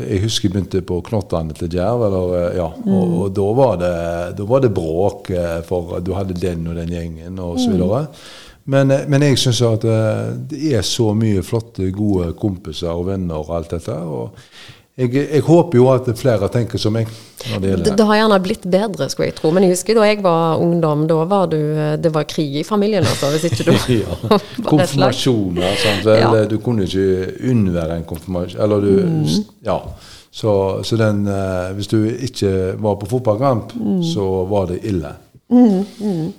jeg 0.09 0.23
husker 0.23 0.47
jeg 0.49 0.55
begynte 0.55 0.81
på 0.89 0.97
Knottane 1.05 1.53
til 1.53 1.69
Jerv, 1.77 2.07
ja, 2.57 2.67
Mm. 2.81 2.89
og, 2.97 3.13
og 3.21 3.29
da, 3.37 3.45
var 3.61 3.77
det, 3.83 3.93
da 4.41 4.43
var 4.55 4.59
det 4.65 4.73
bråk, 4.73 5.29
eh, 5.29 5.61
for 5.69 5.99
du 6.01 6.13
hadde 6.17 6.33
den 6.33 6.65
og 6.67 6.75
den 6.81 6.89
gjengen 6.97 7.37
og 7.39 7.59
så 7.61 7.69
Mm. 7.69 7.77
videre. 7.77 8.07
Men, 8.65 8.89
eh, 8.91 9.05
men 9.07 9.21
jeg 9.21 9.37
syns 9.37 9.61
at 9.61 9.85
det 10.49 10.73
er 10.73 10.81
så 10.81 11.13
mye 11.13 11.43
flotte, 11.45 11.91
gode 11.93 12.33
kompiser 12.33 12.89
og 12.89 13.05
venner 13.05 13.37
og 13.37 13.53
alt 13.55 13.69
dette. 13.69 13.93
og 13.93 14.31
jeg, 14.97 15.11
jeg 15.13 15.41
håper 15.45 15.77
jo 15.77 15.87
at 15.93 16.07
flere 16.17 16.47
tenker 16.49 16.81
som 16.81 16.95
meg 16.97 17.05
når 17.07 17.51
det 17.53 17.61
det, 17.61 17.69
gjelder 17.69 17.97
det 17.99 18.05
har 18.09 18.17
gjerne 18.17 18.39
blitt 18.41 18.63
bedre, 18.73 19.07
skulle 19.13 19.27
jeg 19.29 19.35
tro. 19.37 19.51
Men 19.53 19.63
jeg 19.67 19.75
husker 19.75 19.93
da 19.99 20.07
jeg 20.09 20.23
var 20.25 20.57
ungdom, 20.63 21.03
da 21.07 21.17
var 21.29 21.45
du 21.51 21.57
Det 22.01 22.09
var 22.15 22.25
krig 22.25 22.55
i 22.61 22.63
familien, 22.65 23.05
altså, 23.05 23.29
hvis 23.35 23.45
ikke 23.51 23.67
du 23.67 23.71
ja. 24.01 24.39
Konfirmasjoner. 24.65 25.75
Sant? 25.83 26.09
Ja. 26.17 26.31
Du 26.49 26.57
kunne 26.65 26.87
ikke 26.89 27.29
unnvære 27.51 27.99
en 28.01 28.07
konfirmasjon. 28.09 28.61
Eller 28.63 28.81
du 28.81 28.91
Mm. 29.07 29.45
Ja. 29.65 29.77
Så, 30.31 30.51
så 30.83 30.97
den 30.99 31.27
eh, 31.27 31.69
Hvis 31.77 31.87
du 31.87 31.97
ikke 32.05 32.73
var 32.81 32.95
på 33.01 33.05
fotballkamp, 33.09 33.73
Mm. 33.77 34.01
så 34.03 34.25
var 34.49 34.65
det 34.73 34.79
ille. 34.83 35.13
Eh, 35.49 36.29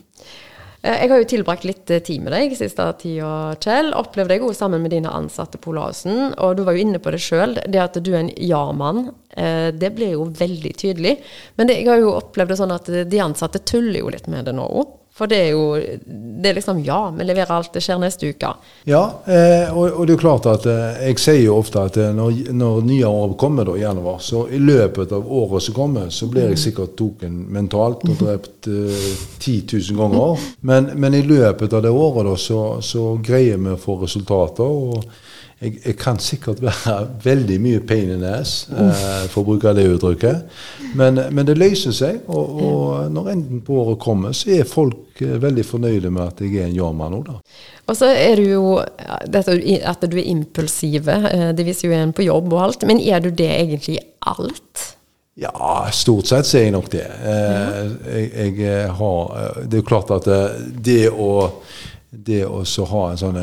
Jeg 0.78 1.10
har 1.10 1.18
jo 1.18 1.26
tilbrakt 1.26 1.64
litt 1.66 1.90
eh, 1.90 1.98
tid 2.06 2.22
med 2.22 2.30
deg 2.36 2.52
siste 2.54 2.84
tida, 3.00 3.30
Kjell. 3.58 3.88
Opplevde 3.98 4.36
deg 4.36 4.44
òg 4.46 4.54
sammen 4.54 4.84
med 4.84 4.92
dine 4.94 5.10
ansatte 5.10 5.58
på 5.58 5.72
Olavsen. 5.72 6.36
Og 6.38 6.54
du 6.58 6.62
var 6.66 6.76
jo 6.76 6.84
inne 6.84 7.00
på 7.02 7.10
det 7.10 7.18
sjøl, 7.24 7.56
det 7.66 7.80
at 7.82 7.98
du 7.98 8.12
er 8.12 8.20
en 8.20 8.30
ja-mann. 8.36 9.08
eh, 9.34 9.72
Det 9.74 9.90
blir 9.96 10.14
jo 10.14 10.28
veldig 10.38 10.72
tydelig. 10.78 11.16
Men 11.58 11.66
det, 11.66 11.80
jeg 11.80 11.90
har 11.90 11.98
jo 11.98 12.14
opplevd 12.20 12.54
det 12.54 12.60
sånn 12.62 12.76
at 12.76 12.86
de 13.10 13.24
ansatte 13.24 13.58
tuller 13.66 13.98
jo 14.04 14.12
litt 14.14 14.30
med 14.30 14.46
det 14.46 14.54
nå 14.54 14.68
òg. 14.82 14.94
For 15.18 15.30
det 15.30 15.38
er 15.48 15.50
jo 15.50 15.64
det 16.38 16.52
er 16.52 16.54
liksom 16.54 16.84
Ja, 16.86 17.10
vi 17.10 17.24
leverer 17.24 17.50
alt, 17.52 17.72
det 17.74 17.82
skjer 17.82 17.98
neste 17.98 18.30
uke. 18.30 18.52
Ja, 18.86 19.02
eh, 19.26 19.74
og, 19.74 19.90
og, 19.90 20.06
det 20.06 20.14
er 20.14 20.20
klart 20.22 20.46
at 20.46 20.66
eh, 20.70 21.00
jeg 21.08 21.18
sier 21.18 21.40
jo 21.48 21.56
ofte 21.58 21.82
at 21.90 21.98
eh, 21.98 22.12
når, 22.14 22.52
når 22.54 22.84
nye 22.86 23.10
år 23.10 23.34
kommer, 23.40 23.66
da, 23.66 23.74
i 23.74 23.82
januar, 23.82 24.20
så 24.22 24.44
i 24.54 24.60
løpet 24.62 25.12
av 25.16 25.26
året 25.26 25.66
som 25.66 25.76
kommer, 25.76 26.12
så 26.14 26.28
blir 26.30 26.52
jeg 26.52 26.62
sikkert 26.68 26.94
token 26.98 27.40
mentalt 27.54 28.06
og 28.06 28.18
drept 28.22 28.70
eh, 28.70 29.08
10 29.40 29.56
000 29.72 29.98
ganger. 29.98 30.46
Men, 30.60 30.92
men, 30.94 31.18
i 31.18 31.24
løpet 31.26 31.74
av 31.74 31.82
det 31.82 31.90
året 31.90 32.30
da, 32.30 32.36
så, 32.38 32.62
så 32.84 33.08
greier 33.24 33.58
vi 33.58 33.74
å 33.74 33.80
få 33.82 33.98
resultater. 34.04 34.62
og 34.68 35.26
jeg, 35.58 35.78
jeg, 35.82 35.94
kan 35.98 36.18
sikkert 36.22 36.60
være 36.62 36.96
veldig 37.24 37.56
mye 37.62 37.80
pain 37.86 38.12
in 38.14 38.24
ass, 38.26 38.68
eh, 38.70 39.24
for 39.32 39.42
å 39.42 39.46
bruke 39.48 39.72
det 39.74 39.88
uttrykket. 39.90 40.60
Men, 40.98 41.18
men 41.34 41.48
det 41.48 41.58
løser 41.58 41.94
seg, 41.96 42.20
og, 42.30 42.60
og 42.62 43.08
når 43.14 43.32
enden 43.34 43.64
på 43.66 43.80
året 43.82 43.98
kommer, 44.02 44.36
så 44.36 44.52
er 44.54 44.68
folk 44.68 45.22
eh, 45.24 45.34
veldig 45.42 45.64
fornøyde 45.66 46.12
med 46.14 46.22
at 46.28 46.44
jeg 46.44 46.60
er 46.60 46.68
en 46.68 46.78
ja-mann 46.78 47.16
nå, 47.16 47.24
da. 47.26 47.40
Og 47.88 47.96
så 47.96 48.12
er 48.12 48.36
du 48.38 48.44
jo 48.44 48.76
dette, 49.32 49.56
At 49.88 50.02
du 50.04 50.18
er 50.20 50.28
impulsive, 50.28 51.18
eh, 51.32 51.50
det 51.56 51.66
viser 51.66 51.88
jo 51.88 51.98
en 51.98 52.14
på 52.14 52.28
jobb 52.28 52.52
og 52.52 52.62
alt. 52.68 52.86
Men 52.86 53.02
er 53.02 53.24
du 53.24 53.32
det 53.32 53.50
egentlig 53.56 53.98
i 53.98 54.06
alt? 54.30 54.86
Ja, 55.38 55.86
stort 55.94 56.26
sett 56.26 56.46
så 56.46 56.58
er 56.58 56.66
jeg 56.66 56.74
nok 56.74 56.90
det. 56.92 57.06
Eh, 57.06 57.76
jeg, 58.14 58.56
jeg 58.62 58.96
har 58.98 59.36
Det 59.64 59.78
er 59.78 59.82
jo 59.82 59.90
klart 59.90 60.10
at 60.14 60.26
det 60.86 61.04
å 61.10 61.30
det 62.10 62.40
å 62.48 62.62
ha 62.88 63.02
en 63.10 63.18
sånn 63.20 63.38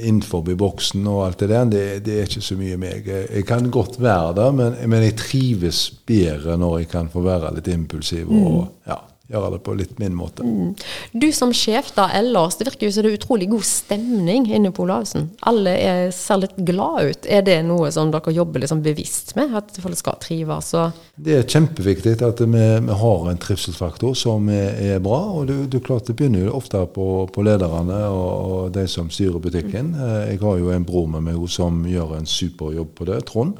innenfor 0.00 0.46
boksen 0.56 1.04
og 1.10 1.26
alt 1.26 1.42
det 1.42 1.48
der, 1.50 1.66
det, 1.68 1.84
det, 2.06 2.14
er 2.18 2.30
ikke 2.30 2.44
så 2.44 2.56
mye 2.56 2.78
meg. 2.80 3.08
Jeg 3.08 3.44
kan 3.48 3.68
godt 3.72 3.98
være 4.00 4.32
der, 4.38 4.54
men, 4.56 4.78
men, 4.88 5.04
jeg 5.04 5.18
trives 5.20 5.84
bedre 6.08 6.56
når 6.60 6.78
jeg 6.82 6.92
kan 6.94 7.10
få 7.12 7.24
være 7.26 7.52
litt 7.58 7.68
impulsiv. 7.68 8.30
og 8.32 8.62
mm. 8.62 8.70
ja, 8.88 8.98
gjøre 9.32 9.54
det 9.54 9.60
på 9.66 9.74
litt 9.78 9.98
min 10.00 10.14
måte. 10.16 10.44
Mm. 10.46 10.74
Du 11.12 11.28
som 11.34 11.52
sjef 11.56 11.92
da 11.96 12.08
ellers, 12.14 12.58
det 12.58 12.68
virker 12.68 12.88
jo 12.88 12.94
som 12.94 13.06
det 13.06 13.12
er 13.12 13.18
utrolig 13.18 13.48
god 13.52 13.66
stemning 13.66 14.48
inne 14.52 14.72
på 14.74 14.84
Olavsen. 14.86 15.30
Alle 15.48 15.74
er, 15.80 16.02
ser 16.14 16.42
litt 16.42 16.58
glad 16.60 17.10
ut. 17.10 17.28
Er 17.28 17.44
det 17.46 17.58
noe 17.66 17.90
som 17.94 18.12
dere 18.12 18.34
jobber 18.34 18.62
liksom 18.62 18.82
bevisst 18.84 19.34
med, 19.38 19.54
at 19.58 19.80
folk 19.82 19.98
skal 19.98 20.18
trives? 20.22 20.72
Det 21.16 21.38
er 21.38 21.48
kjempeviktig 21.48 22.16
at 22.24 22.42
vi, 22.44 22.66
vi 22.86 22.98
har 23.02 23.30
en 23.30 23.40
trivselsfaktor 23.42 24.14
som 24.18 24.48
er, 24.52 24.76
er 24.96 25.02
bra. 25.02 25.20
og 25.32 25.48
det, 25.50 25.58
du, 25.72 25.80
klart 25.84 26.08
det 26.08 26.16
begynner 26.18 26.46
jo 26.46 26.56
ofte 26.58 26.84
på, 26.94 27.08
på 27.32 27.46
lederne 27.46 28.02
og, 28.08 28.30
og, 28.52 28.62
de 28.74 28.86
som 28.90 29.10
styrer 29.12 29.42
butikken. 29.42 29.94
Mm. 29.96 30.04
Jeg 30.32 30.42
har 30.42 30.60
jo 30.60 30.70
en 30.74 30.86
bror 30.86 31.08
med 31.16 31.26
meg 31.28 31.40
som 31.52 31.82
gjør 31.88 32.16
en 32.18 32.28
super 32.28 32.72
jobb 32.76 32.94
på 32.98 33.08
det, 33.08 33.22
Trond. 33.28 33.56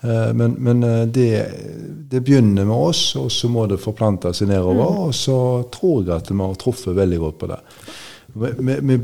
Eh, 0.00 0.34
men, 0.34 0.52
men 0.52 0.82
eh, 0.82 1.06
det, 1.06 1.46
det, 2.10 2.20
begynner 2.20 2.64
med 2.64 2.76
oss, 2.76 3.16
og 3.16 3.32
så 3.32 3.48
må 3.50 3.66
det 3.66 3.80
forplante 3.82 4.32
seg 4.34 4.50
nedover. 4.52 4.92
Mm. 4.92 5.02
Og 5.08 5.16
så 5.16 5.38
tror 5.74 6.04
jeg 6.04 6.14
at 6.16 6.30
vi 6.30 6.38
har 6.42 6.60
truffet 6.60 6.96
veldig 6.96 7.18
godt 7.24 7.40
på 7.40 7.50
det. 7.50 7.60
Vi, 8.38 8.96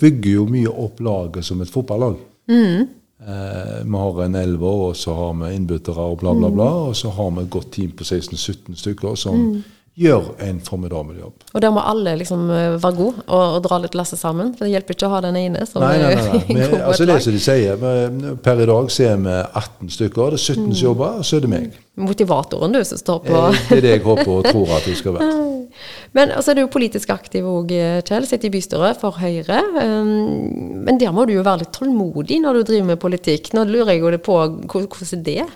bygger 0.00 0.30
jo 0.32 0.48
mye 0.50 0.76
opp 0.86 1.00
laget 1.04 1.46
som 1.46 1.62
et 1.62 1.70
fotballag. 1.70 2.18
Mm. 2.50 2.88
Eh, 3.24 3.78
vi 3.84 4.02
har 4.02 4.24
en 4.24 4.40
elver, 4.40 4.82
og 4.88 4.98
så 4.98 5.14
har 5.14 5.38
vi 5.44 5.54
innbyttere 5.54 6.10
og 6.10 6.18
bla, 6.24 6.34
bla, 6.34 6.50
bla. 6.50 6.68
Mm. 6.72 6.90
Og 6.90 6.98
så 6.98 7.14
har 7.14 7.30
vi 7.36 7.46
et 7.46 7.54
godt 7.54 7.72
team 7.78 7.94
på 7.94 8.06
16-17 8.08 8.82
stykker 8.82 9.16
som 9.20 9.40
mm 9.40 9.62
gjør 9.94 10.32
en 10.42 10.58
formidabel 10.64 11.20
jobb. 11.20 11.44
Og 11.54 11.62
der 11.62 11.70
må 11.70 11.82
alle 11.86 12.16
liksom 12.18 12.48
eh, 12.50 12.74
være 12.82 12.96
gode 12.98 13.22
og, 13.28 13.42
og, 13.42 13.60
dra 13.62 13.78
litt 13.84 13.94
lasset 13.94 14.18
sammen? 14.18 14.50
For 14.56 14.66
det 14.66 14.72
hjelper 14.74 14.96
ikke 14.96 15.06
å 15.06 15.12
ha 15.12 15.20
den 15.22 15.38
ene 15.38 15.62
som 15.70 15.84
nei, 15.84 15.94
nei, 16.02 16.10
nei, 16.18 16.24
nei. 16.32 16.56
Men, 16.58 16.76
altså 16.82 17.06
det 17.06 17.20
som 17.22 17.36
de 17.36 17.42
sier, 17.42 17.86
Per 18.44 18.62
i 18.64 18.68
dag 18.70 18.90
så 18.90 19.06
er 19.12 19.22
vi 19.22 19.36
18 19.62 19.94
stykker. 19.94 20.34
Det 20.34 20.40
er 20.40 20.44
17 20.58 20.64
mm. 20.64 20.74
som 20.74 20.88
jobber, 20.88 21.18
og 21.20 21.28
så 21.28 21.38
er 21.38 21.46
det 21.46 21.52
meg. 21.54 21.80
Motivatoren 22.02 22.74
du 22.74 22.80
som 22.82 22.98
står 22.98 23.20
på 23.28 23.38
eh, 23.38 23.60
Det 23.70 23.78
er 23.78 23.86
det 23.86 23.96
jeg 23.96 24.06
håper 24.08 24.32
og 24.34 24.48
tror 24.50 24.76
at 24.80 24.90
du 24.90 24.98
skal 24.98 25.18
være. 25.20 25.40
Men 26.16 26.30
så 26.30 26.38
altså, 26.38 26.52
er 26.52 26.60
du 26.60 26.70
politisk 26.70 27.10
aktiv 27.10 27.46
òg, 27.50 27.72
Kjell. 28.06 28.26
Sitter 28.30 28.50
i 28.50 28.54
bystyret 28.54 29.00
for 29.00 29.18
Høyre. 29.18 29.58
Um, 29.74 30.82
men 30.86 31.00
der 31.00 31.10
må 31.10 31.24
du 31.26 31.32
jo 31.34 31.42
være 31.42 31.64
litt 31.64 31.72
tålmodig 31.74 32.38
når 32.44 32.60
du 32.60 32.68
driver 32.68 32.86
med 32.92 33.00
politikk. 33.02 33.50
Nå 33.56 33.64
lurer 33.66 33.96
jeg 33.96 34.04
jo 34.04 34.12
på 34.22 34.36
hvordan 34.70 35.18
er 35.18 35.24
det 35.26 35.46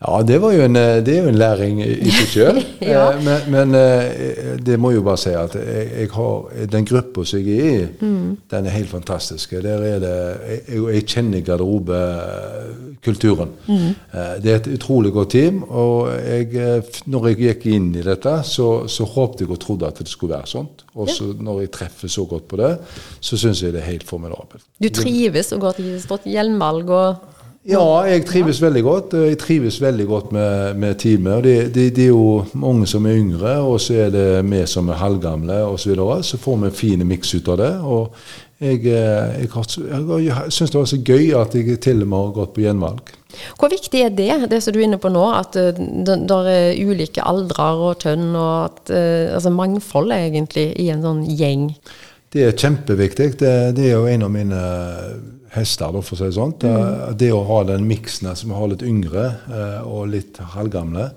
ja, 0.00 0.22
det, 0.22 0.38
var 0.40 0.54
jo 0.56 0.62
en, 0.64 0.76
eh, 0.80 1.02
det 1.04 1.12
er 1.12 1.26
jo 1.26 1.28
en 1.28 1.36
læring 1.36 1.82
i 1.84 2.08
seg 2.08 2.30
sjøl. 2.32 2.56
ja. 2.80 3.12
Eh, 3.12 3.20
men, 3.20 3.52
men, 3.52 3.76
eh, 3.76 4.56
det 4.64 4.80
må 4.80 4.94
jo 4.94 5.02
bare 5.04 5.20
si 5.20 5.28
at 5.36 5.52
jeg, 5.58 5.90
jeg 5.92 6.08
har, 6.14 6.46
den 6.72 6.86
gruppa 6.88 7.20
som 7.28 7.36
jeg 7.44 7.60
er 7.60 7.84
i, 7.84 7.86
mm. 8.00 8.48
den 8.48 8.64
er 8.64 8.72
helt 8.78 8.88
fantastisk. 8.88 9.52
Der 9.60 9.76
er 9.76 10.00
det, 10.00 10.40
jeg, 10.48 10.80
jeg 10.96 11.04
kjenner 11.04 11.44
garderobekulturen. 11.44 13.52
Mm. 13.68 13.92
Det 14.40 14.48
er 14.48 14.56
et 14.62 14.72
utrolig 14.72 15.12
godt 15.12 15.36
team. 15.36 15.68
Og 15.68 16.08
jeg, 16.16 16.80
når 17.04 17.28
jeg 17.28 17.36
gikk 17.42 17.68
inn 17.74 17.92
i 17.92 18.00
dette, 18.06 18.40
så, 18.48 18.88
så 18.88 19.04
håpte 19.04 19.44
jeg 19.44 19.52
og 19.52 19.60
trodde 19.60 19.84
at 19.90 20.00
det 20.00 20.08
skulle 20.08 20.32
være 20.38 20.48
sånt. 20.48 20.88
Og 20.96 21.12
så 21.12 21.28
ja. 21.28 21.36
når 21.44 21.60
jeg 21.66 21.76
treffer 21.76 22.08
så 22.08 22.24
godt 22.30 22.48
på 22.48 22.56
det, 22.62 22.78
så 23.20 23.36
syns 23.36 23.60
jeg 23.60 23.76
det 23.76 23.84
er 23.84 23.92
helt 23.92 24.08
formidabelt. 24.08 24.64
Du 24.80 24.88
trives 24.88 25.52
og 25.52 25.60
går 25.66 25.72
til 25.76 26.00
hjelmvalg 26.32 26.88
og 26.88 27.20
ja, 27.68 27.84
jeg 28.08 28.24
trives 28.24 28.62
veldig 28.62 28.82
godt. 28.82 29.14
Jeg 29.28 29.38
trives 29.38 29.80
veldig 29.82 30.06
godt 30.08 30.32
med, 30.32 30.76
med 30.80 30.94
teamet. 31.02 31.44
Det, 31.44 31.56
det, 31.74 31.88
det, 31.96 32.04
er 32.04 32.14
jo 32.14 32.44
mange 32.54 32.86
som 32.86 33.06
er 33.06 33.18
yngre, 33.20 33.58
og 33.60 33.80
så 33.80 34.06
er 34.06 34.14
det 34.14 34.28
vi 34.48 34.62
som 34.66 34.88
er 34.88 35.00
halvgamle 35.00 35.62
osv. 35.66 35.82
Så, 35.82 35.90
videre. 35.90 36.22
så 36.22 36.38
får 36.40 36.56
vi 36.56 36.70
en 36.70 36.78
fin 36.84 37.06
miks 37.06 37.34
ut 37.34 37.48
av 37.48 37.60
det. 37.60 37.74
og 37.80 38.14
jeg, 38.60 38.82
jeg, 38.84 39.48
jeg, 39.48 40.00
jeg 40.20 40.52
syns 40.52 40.70
det 40.70 40.76
var 40.76 40.88
så 40.90 40.98
gøy 41.00 41.30
at 41.38 41.54
jeg 41.56 41.78
til 41.80 42.02
og 42.04 42.10
med 42.10 42.18
har 42.18 42.34
gått 42.36 42.50
på 42.56 42.64
gjenvalg. 42.64 43.12
Hvor 43.56 43.70
viktig 43.72 44.02
er 44.04 44.12
det, 44.12 44.50
det 44.50 44.58
som 44.60 44.74
du 44.74 44.80
er 44.82 44.88
inne 44.88 44.98
på 45.00 45.08
nå, 45.12 45.22
at 45.32 45.56
eh, 45.56 45.70
det 45.76 46.18
er 46.28 46.76
ulike 46.84 47.24
aldrer 47.24 47.80
og 47.88 48.04
kjønn, 48.04 48.34
og 48.34 48.52
at 48.66 48.92
eh, 48.92 49.32
altså 49.32 49.52
mangfold 49.54 50.12
egentlig 50.12 50.66
i 50.76 50.90
en 50.92 51.04
sånn 51.04 51.22
gjeng? 51.24 51.70
Det 52.30 52.46
er 52.46 52.56
kjempeviktig. 52.56 53.32
Det, 53.40 53.52
det 53.74 53.90
er 53.90 53.96
jo 53.96 54.06
en 54.06 54.22
av 54.22 54.30
mine 54.30 54.64
hester, 55.50 56.00
for 56.00 56.14
å 56.14 56.18
si 56.18 56.28
det 56.28 56.36
sånn. 56.36 56.56
Mm. 56.62 57.16
Det 57.18 57.32
å 57.34 57.44
ha 57.48 57.62
den 57.72 57.86
miksen 57.88 58.30
som 58.38 58.54
har 58.54 58.70
litt 58.70 58.86
yngre 58.86 59.24
eh, 59.50 59.78
og 59.82 60.12
litt 60.12 60.38
halvgamle, 60.52 61.08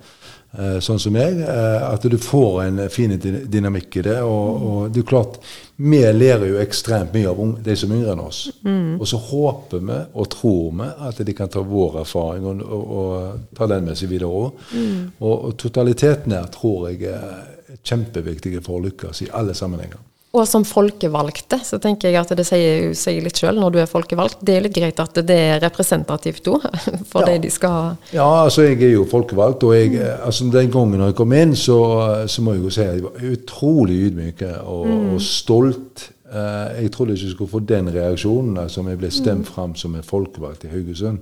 eh, 0.58 0.80
sånn 0.82 1.02
som 1.02 1.14
meg, 1.14 1.38
at 1.46 2.08
du 2.10 2.16
får 2.18 2.56
en 2.64 2.82
fin 2.90 3.14
dynamikk 3.14 4.00
i 4.02 4.06
det. 4.08 4.16
Og, 4.26 4.48
mm. 4.48 4.64
og 4.72 4.96
det 4.96 5.04
er 5.04 5.10
klart, 5.12 5.38
vi 5.78 6.00
lærer 6.16 6.48
jo 6.50 6.58
ekstremt 6.64 7.14
mye 7.14 7.30
av 7.30 7.44
de 7.68 7.76
som 7.78 7.94
er 7.94 8.00
yngre 8.00 8.16
enn 8.16 8.24
oss. 8.24 8.40
Mm. 8.66 8.96
Og 8.98 9.06
så 9.12 9.20
håper 9.22 9.84
vi 9.86 10.00
og 10.18 10.30
tror 10.34 10.72
vi 10.80 10.88
at 11.10 11.22
de 11.28 11.36
kan 11.38 11.52
ta 11.54 11.62
vår 11.68 12.00
erfaring 12.02 12.48
og, 12.50 12.64
og, 12.66 12.96
og 13.04 13.60
ta 13.60 13.68
den 13.70 13.86
med 13.86 14.00
seg 14.02 14.10
videre 14.16 14.32
òg. 14.34 14.66
Mm. 14.74 14.98
Og 15.30 15.54
totaliteten 15.62 16.34
her 16.34 16.50
tror 16.58 16.90
jeg 16.90 17.06
er 17.14 17.78
kjempeviktig 17.86 18.56
for 18.66 18.80
å 18.80 18.84
lykkes 18.88 19.24
i 19.28 19.30
alle 19.38 19.54
sammenhenger. 19.58 20.02
Og 20.34 20.48
som 20.50 20.64
folkevalgte, 20.66 21.60
så 21.62 21.78
tenker 21.78 22.10
jeg 22.10 22.18
at 22.18 22.32
det 22.34 22.44
sier 22.48 22.88
seg 22.98 23.20
litt 23.22 23.38
sjøl 23.38 23.60
når 23.62 23.74
du 23.76 23.76
er 23.84 23.90
folkevalgt. 23.90 24.40
Det 24.42 24.56
er 24.58 24.64
litt 24.66 24.74
greit 24.74 24.98
at 24.98 25.20
det 25.30 25.36
er 25.38 25.60
representativt 25.62 26.48
òg, 26.50 26.64
for 27.12 27.22
ja. 27.22 27.28
det 27.28 27.44
de 27.44 27.52
skal 27.54 27.76
ha. 27.76 27.84
Ja, 28.16 28.26
altså 28.48 28.64
jeg 28.66 28.80
er 28.82 28.96
jo 28.96 29.04
folkevalgt, 29.10 29.62
og 29.68 29.76
jeg, 29.78 30.00
altså 30.02 30.48
den 30.50 30.72
gangen 30.74 31.04
jeg 31.06 31.14
kom 31.20 31.36
inn, 31.38 31.54
så, 31.54 31.78
så 32.26 32.42
må 32.42 32.56
jeg 32.56 32.64
jo 32.64 32.72
si 32.74 32.82
at 32.82 32.98
jeg 32.98 33.04
var 33.06 33.28
utrolig 33.30 33.98
ydmyk 34.08 34.42
og, 34.48 34.88
mm. 34.88 35.04
og, 35.12 35.20
stolt. 35.22 36.08
Eh, 36.26 36.80
jeg 36.80 36.90
trodde 36.96 37.14
ikke 37.14 37.28
jeg 37.28 37.36
skulle 37.36 37.52
få 37.52 37.62
den 37.70 37.92
reaksjonen, 37.94 38.58
altså 38.64 38.82
om 38.82 38.90
jeg 38.90 39.02
ble 39.04 39.12
stemt 39.14 39.46
mm. 39.46 39.52
fram 39.54 39.76
som 39.78 39.94
en 40.00 40.08
folkevalgt 40.08 40.66
i 40.66 40.72
Haugesund. 40.74 41.22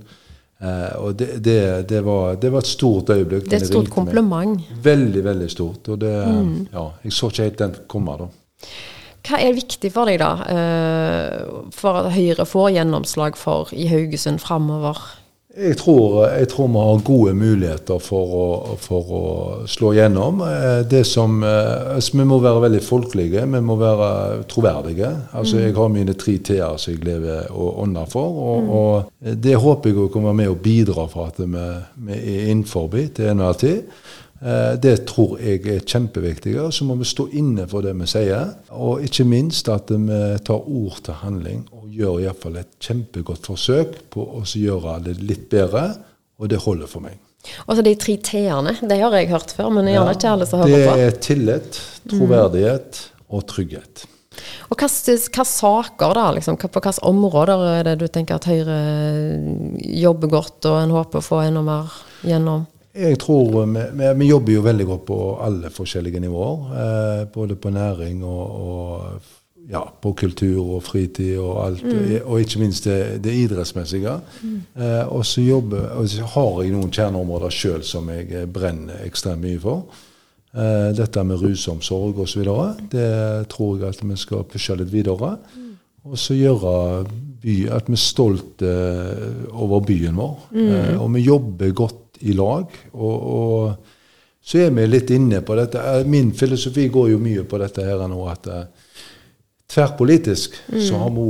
Uh, 0.62 0.94
og 1.02 1.18
det, 1.18 1.40
det, 1.42 1.58
det, 1.90 2.00
var, 2.06 2.36
det, 2.38 2.52
var, 2.54 2.62
et 2.62 2.70
stort 2.70 3.10
øyeblikk. 3.10 3.44
Det 3.50 3.58
er 3.58 3.64
et 3.66 3.68
stort 3.68 3.90
kompliment. 3.90 4.56
Veldig, 4.80 5.24
veldig 5.24 5.50
stort. 5.50 5.88
Og 5.90 6.00
det, 6.00 6.14
mm. 6.16 6.56
ja, 6.72 6.86
jeg 7.02 7.16
så 7.18 7.28
ikke 7.32 7.48
helt 7.48 7.62
den 7.64 7.76
komme 7.90 8.16
da. 8.20 8.30
Hva 9.22 9.38
er 9.38 9.54
viktig 9.54 9.92
for 9.94 10.10
deg, 10.10 10.18
da, 10.22 10.32
eh, 10.50 11.66
for 11.74 12.02
at 12.02 12.12
Høyre 12.16 12.46
får 12.48 12.72
gjennomslag 12.74 13.36
for 13.38 13.70
i 13.74 13.86
Haugesund 13.90 14.42
framover? 14.42 14.98
Jeg 15.52 15.76
tror, 15.76 16.14
jeg 16.32 16.48
tror, 16.48 16.68
vi 16.72 16.80
har 16.80 17.00
gode 17.04 17.32
muligheter 17.36 17.98
for 18.00 18.30
å, 18.32 18.44
for 18.80 19.10
å 19.12 19.24
slå 19.68 19.90
gjennom. 19.98 20.40
Eh, 20.46 20.80
det 20.88 21.02
som, 21.04 21.42
eh, 21.44 21.92
altså 21.98 22.16
vi 22.16 22.24
må 22.24 22.38
være 22.40 22.62
veldig 22.64 22.80
folkelige, 22.86 23.44
vi 23.52 23.60
må 23.60 23.76
være 23.76 24.46
troverdige. 24.48 25.10
Altså, 25.36 25.58
mm. 25.58 25.62
Jeg 25.66 25.76
har 25.76 25.92
mine 25.92 26.16
tre 26.16 26.38
t-er 26.38 26.80
som 26.80 26.94
jeg 26.94 27.04
lever 27.04 27.52
og 27.52 27.82
ånder 27.84 28.08
for. 28.08 28.40
Og, 28.46 28.62
mm. 28.64 28.72
og, 28.78 29.36
det 29.44 29.60
håper 29.60 29.92
jeg 29.92 30.00
å 30.00 30.24
være 30.24 30.38
med 30.40 30.54
og 30.54 30.64
bidra 30.64 31.06
for 31.12 31.28
at 31.28 31.44
vi, 31.44 31.68
vi 32.08 32.16
er 32.16 32.48
innenfor 32.48 32.88
til 33.12 33.30
enhver 33.34 33.60
tid. 33.60 33.92
Eh, 34.42 34.74
det 34.82 35.04
tror 35.06 35.36
jeg 35.38 35.62
er 35.70 35.84
kjempeviktig. 35.86 36.56
Og 36.60 36.72
så 36.74 36.86
må 36.86 36.96
vi 36.98 37.06
stå 37.06 37.28
inne 37.38 37.68
for 37.70 37.84
det 37.84 37.94
vi 37.98 38.08
sier. 38.10 38.54
Og 38.74 39.04
ikke 39.06 39.26
minst 39.28 39.70
at 39.72 39.92
vi 39.92 40.22
tar 40.44 40.62
ord 40.62 41.02
til 41.06 41.20
handling 41.22 41.66
og 41.70 41.90
gjør 41.92 42.22
iallfall 42.24 42.58
et 42.62 42.72
kjempegodt 42.82 43.46
forsøk 43.52 44.00
på 44.12 44.24
å 44.40 44.42
gjøre 44.44 44.98
det 45.06 45.18
litt 45.22 45.46
bedre. 45.52 45.92
Og 46.42 46.50
det 46.50 46.62
holder 46.64 46.90
for 46.90 47.04
meg. 47.04 47.20
Og 47.66 47.76
så 47.76 47.82
De 47.82 47.94
tre 47.98 48.16
t-ene, 48.22 48.76
det 48.86 48.98
har 49.00 49.14
jeg 49.18 49.30
hørt 49.32 49.50
før, 49.54 49.70
men 49.74 49.90
gjerne 49.90 50.12
ja, 50.12 50.18
ikke 50.18 50.30
alle 50.30 50.46
som 50.46 50.62
hører 50.62 50.86
på. 50.86 50.96
Det 50.96 51.06
er 51.06 51.16
tillit, 51.26 51.78
troverdighet 52.10 53.00
mm. 53.02 53.22
og 53.34 53.46
trygghet. 53.50 54.04
Og 54.70 54.78
hva, 54.78 54.88
hva 54.88 55.44
saker 55.46 56.14
da, 56.16 56.26
liksom, 56.38 56.56
på 56.56 56.70
hvilke 56.70 56.92
områder 57.10 57.64
er 57.72 57.88
det 57.90 57.96
du 58.00 58.06
tenker 58.10 58.38
at 58.38 58.46
Høyre 58.48 58.78
jobber 59.82 60.30
godt, 60.32 60.70
og 60.70 60.78
en 60.78 60.94
håper 60.94 61.20
å 61.20 61.26
få 61.26 61.42
enda 61.44 61.64
mer 61.66 61.98
gjennom? 62.26 62.64
Jeg 62.92 63.18
tror 63.22 63.62
vi, 63.64 63.84
vi, 63.96 64.08
vi 64.20 64.28
jobber 64.28 64.52
jo 64.52 64.64
veldig 64.66 64.86
godt 64.88 65.04
på 65.08 65.20
alle 65.40 65.70
forskjellige 65.72 66.20
nivåer. 66.20 66.74
Eh, 66.82 67.22
både 67.32 67.56
på 67.56 67.72
næring 67.72 68.24
og, 68.24 68.58
og 68.66 69.30
ja, 69.70 69.82
på 70.02 70.12
kultur 70.18 70.76
og 70.76 70.82
fritid 70.84 71.38
og 71.38 71.66
alt. 71.66 71.84
Og 72.24 72.40
ikke 72.40 72.60
minst 72.60 72.84
det, 72.84 73.22
det 73.24 73.34
idrettsmessige. 73.46 74.18
Eh, 74.76 75.04
og 75.08 75.24
så 75.26 75.40
har 76.34 76.62
jeg 76.62 76.74
noen 76.74 76.92
kjerneområder 76.92 77.54
sjøl 77.54 77.84
som 77.86 78.10
jeg 78.12 78.28
eh, 78.32 78.48
brenner 78.50 79.04
ekstremt 79.06 79.44
mye 79.44 79.60
for. 79.62 79.86
Eh, 80.52 80.90
dette 80.96 81.24
med 81.24 81.40
rusomsorg 81.40 82.18
osv. 82.26 82.44
Det 82.92 83.48
tror 83.52 83.78
jeg 83.80 83.94
at 83.94 84.04
vi 84.04 84.20
skal 84.20 84.44
pushe 84.44 84.76
litt 84.76 84.92
videre. 84.92 85.36
Og 86.02 86.18
så 86.18 86.34
gjøre 86.34 87.06
by, 87.42 87.56
at 87.72 87.88
vi 87.88 87.96
er 87.96 88.00
stolte 88.02 88.72
over 89.54 89.84
byen 89.86 90.18
vår. 90.18 90.48
Eh, 90.52 90.94
og 90.98 91.12
vi 91.14 91.24
jobber 91.24 91.76
godt 91.84 92.01
i 92.22 92.32
lag. 92.38 92.66
Og, 92.92 93.26
og 93.36 93.74
så 94.42 94.64
er 94.66 94.70
vi 94.74 94.86
litt 94.90 95.10
inne 95.14 95.40
på 95.46 95.54
dette. 95.58 95.78
Eh, 95.78 96.06
Min 96.10 96.32
filosofi 96.34 96.88
går 96.92 97.12
jo 97.14 97.18
mye 97.22 97.44
på 97.48 97.58
dette 97.62 97.84
her 97.86 98.02
nå 98.10 98.22
at 98.32 98.48
tverrpolitisk 98.52 98.68
tverrpolitisk 99.72 100.56
så 100.88 100.98
har 101.00 101.10
vi, 101.14 101.22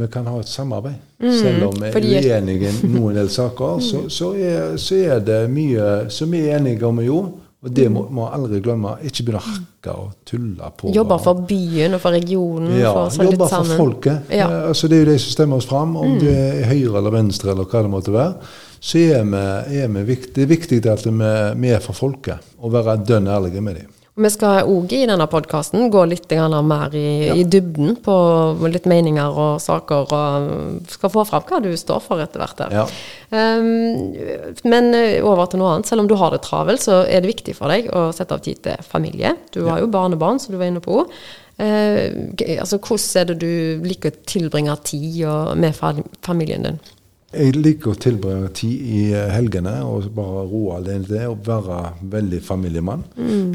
vi 0.00 0.06
kan 0.08 0.26
ha 0.26 0.38
et 0.40 0.48
samarbeid. 0.48 0.94
Selv 1.20 1.66
om 1.66 1.74
vi 1.80 1.88
er 1.88 1.92
fordi- 1.92 2.14
uenige 2.24 2.70
i 2.72 2.88
noen 2.88 3.14
del 3.18 3.28
saker, 3.40 3.80
så, 3.84 4.06
så, 4.08 4.30
er, 4.34 4.76
så 4.80 4.94
er 4.96 5.20
det 5.20 5.40
mye 5.52 5.88
som 6.10 6.30
vi 6.32 6.40
er 6.48 6.56
enige 6.56 6.86
om. 6.88 7.00
Jo, 7.04 7.18
og 7.62 7.70
det 7.76 7.90
må 7.92 8.06
vi 8.08 8.24
aldri 8.32 8.62
glemme. 8.64 8.94
Ikke 9.06 9.26
begynne 9.26 9.42
å 9.42 9.50
hakke 9.50 9.92
og 9.98 10.14
tulle 10.26 10.70
på. 10.80 10.88
Jobbe 10.96 11.18
for 11.22 11.44
byen 11.46 11.94
og 11.98 12.00
for 12.02 12.16
regionen. 12.16 12.72
Ja, 12.80 12.94
for 13.12 13.28
jobbe 13.28 13.48
for 13.52 13.76
folket. 13.76 14.32
Ja. 14.32 14.48
Eh, 14.48 14.68
altså 14.72 14.88
det 14.88 14.98
er 15.02 15.04
jo 15.04 15.12
de 15.12 15.18
som 15.22 15.36
stemmer 15.36 15.60
oss 15.60 15.68
fram, 15.68 15.92
om 16.00 16.16
det 16.22 16.32
er 16.32 16.68
høyre 16.72 16.96
eller 17.02 17.18
venstre 17.20 17.52
eller 17.52 17.68
hva 17.68 17.84
det 17.84 17.92
måtte 17.92 18.14
være. 18.16 18.54
Så 18.82 18.98
er 18.98 19.24
vi, 19.30 19.78
er 19.78 19.90
vi 19.94 20.04
viktig, 20.08 20.34
det 20.34 20.42
er 20.42 20.54
viktig 20.56 20.84
at 20.90 21.04
vi, 21.06 21.32
vi 21.62 21.70
er 21.70 21.82
for 21.84 21.94
folket, 21.94 22.54
og 22.58 22.74
være 22.74 22.98
dønn 23.06 23.30
ærlige 23.30 23.62
med 23.62 23.78
dem. 23.78 23.90
Vi 24.12 24.28
skal 24.28 24.66
òg 24.68 24.90
i 24.92 25.06
denne 25.08 25.24
podkasten 25.24 25.86
gå 25.88 26.02
litt 26.04 26.28
mer 26.28 26.92
i, 26.92 27.28
Ja. 27.28 27.34
i 27.34 27.44
dybden 27.48 27.96
på 28.04 28.16
litt 28.68 28.84
meninger 28.84 29.32
og 29.32 29.60
saker, 29.60 30.12
og 30.12 30.82
skal 30.92 31.10
få 31.10 31.24
fram 31.24 31.46
hva 31.48 31.62
du 31.64 31.70
står 31.72 32.02
for 32.04 32.20
etter 32.20 32.42
hvert. 32.42 32.60
Ja. 32.70 32.84
Um, 33.32 34.12
men 34.68 34.92
eh, 34.94 35.24
over 35.24 35.46
til 35.46 35.62
noe 35.62 35.72
annet. 35.72 35.88
Selv 35.88 36.04
om 36.04 36.08
du 36.08 36.14
har 36.20 36.30
det 36.30 36.42
travelt, 36.42 36.82
så 36.84 37.06
er 37.06 37.22
det 37.22 37.32
viktig 37.32 37.56
for 37.56 37.72
deg 37.72 37.88
å 37.88 38.10
sette 38.12 38.36
av 38.36 38.44
tid 38.44 38.60
til 38.60 38.84
familie. 38.84 39.32
Du 39.50 39.64
har 39.64 39.80
jo 39.80 39.88
barnebarn, 39.88 40.38
som 40.38 40.52
du 40.52 40.58
var 40.60 40.68
inne 40.68 40.84
på. 40.84 41.06
Uh, 41.56 42.36
altså, 42.58 42.76
hvordan 42.76 43.22
er 43.22 43.30
det 43.32 43.38
du 43.40 43.86
liker 43.86 44.12
å 44.12 44.24
tilbringe 44.28 44.76
tid 44.84 45.24
med 45.56 45.72
familien 46.20 46.68
din? 46.68 46.82
Jeg 47.32 47.54
liker 47.56 47.94
å 47.94 47.96
tilbringe 47.96 48.50
tid 48.52 48.88
i 48.92 49.02
eh, 49.16 49.30
helgene 49.32 49.78
og 49.88 50.10
bare 50.12 50.42
roe 50.50 50.76
alene 50.76 51.08
til 51.08 51.30
og 51.30 51.46
være 51.46 51.78
veldig 52.12 52.40
familiemann. 52.44 53.06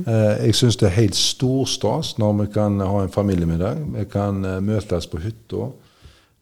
Eh, 0.01 0.47
jeg 0.47 0.57
syns 0.57 0.79
det 0.81 0.89
er 0.89 0.95
helt 0.95 1.17
storstas 1.17 2.15
når 2.17 2.39
vi 2.39 2.47
kan 2.55 2.79
ha 2.81 3.03
en 3.03 3.13
familiemiddag. 3.13 3.83
Vi 3.93 4.07
kan 4.09 4.41
eh, 4.45 4.57
møtes 4.65 5.05
på 5.11 5.21
hytta. 5.21 5.69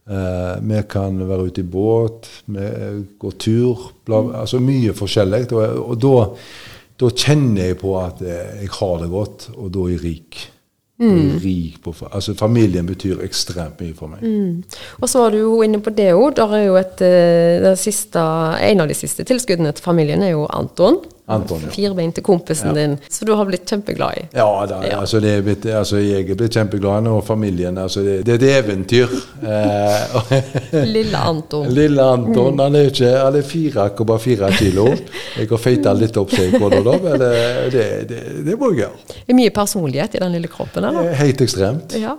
Eh, 0.08 0.54
vi 0.64 0.80
kan 0.88 1.20
være 1.28 1.50
ute 1.50 1.60
i 1.60 1.68
båt, 1.68 2.30
vi 2.46 2.72
går 3.20 3.38
tur. 3.42 3.86
Altså 4.08 4.62
mye 4.64 4.96
forskjellig. 4.96 5.44
Og, 5.52 5.94
da, 6.00 6.16
da 6.96 7.12
kjenner 7.12 7.68
jeg 7.68 7.80
på 7.84 7.96
at 8.00 8.24
jeg 8.24 8.72
har 8.80 9.00
det 9.02 9.12
godt, 9.12 9.50
og 9.56 9.72
da 9.76 9.84
er 9.84 9.96
jeg 9.98 10.04
rik. 10.06 10.44
Er 11.36 11.40
rik 11.42 11.82
på, 11.84 11.92
altså 12.08 12.34
Familien 12.34 12.86
betyr 12.88 13.20
ekstremt 13.24 13.80
mye 13.80 13.94
for 13.94 14.08
meg. 14.08 14.22
Og 15.00 15.08
så 15.08 15.26
var 15.26 15.34
du 15.34 15.38
jo 15.42 15.58
inne 15.62 15.80
på 15.84 15.92
det 15.92 16.14
òg. 16.16 16.40
Eh, 17.04 18.70
en 18.70 18.80
av 18.80 18.88
de 18.88 18.96
siste 18.96 19.24
tilskuddene 19.28 19.72
til 19.76 19.84
familien 19.84 20.22
er 20.22 20.32
jo 20.32 20.46
Anton. 20.48 21.02
Anton, 21.28 21.60
ja. 21.64 21.70
Firbeinte 21.74 22.20
kompisen 22.22 22.74
din, 22.74 22.92
så 23.10 23.24
du 23.26 23.32
har 23.34 23.44
blitt 23.48 23.66
kjempeglad 23.70 24.12
i. 24.16 24.20
Ja, 24.38 24.66
da, 24.70 24.76
Ja. 24.86 25.00
Altså, 25.00 25.18
det 25.20 25.32
er 25.34 25.42
blitt, 25.42 25.64
altså, 25.66 25.98
jeg 25.98 26.22
er 26.30 26.38
blitt 26.38 26.54
kjempeglad 26.54 27.02
nå, 27.02 27.16
og 27.18 27.24
familien. 27.26 27.78
Altså, 27.82 28.02
det, 28.06 28.20
det 28.28 28.36
er 28.36 28.60
et 28.60 28.64
eventyr. 28.64 29.10
Eh, 29.42 30.84
Lille 30.96 31.18
Anton. 31.18 31.66
Lille 31.74 32.02
Anton 32.02 32.60
han 32.62 32.78
er 32.78 32.92
ikke, 32.92 33.10
han 33.18 33.38
er 33.40 33.42
4,4 33.42 34.50
kilo. 34.58 34.86
Jeg 35.36 35.50
har 35.50 35.62
feita 35.62 35.92
litt 35.98 36.16
opp 36.20 36.30
seg 36.30 36.54
på 36.60 36.70
det, 36.70 36.84
det, 37.18 37.32
det, 37.74 38.20
det, 38.46 38.54
må 38.60 38.70
jeg 38.70 38.84
gjøre. 38.84 39.02
Det 39.26 39.34
er 39.34 39.38
mye 39.40 39.54
personlighet 39.58 40.14
i 40.14 40.22
den 40.22 40.36
lille 40.38 40.50
kroppen, 40.52 40.86
Det 40.86 40.92
eller? 40.92 41.10
er 41.10 41.20
Helt 41.24 41.42
ekstremt. 41.42 41.96
Ja. 41.98 42.14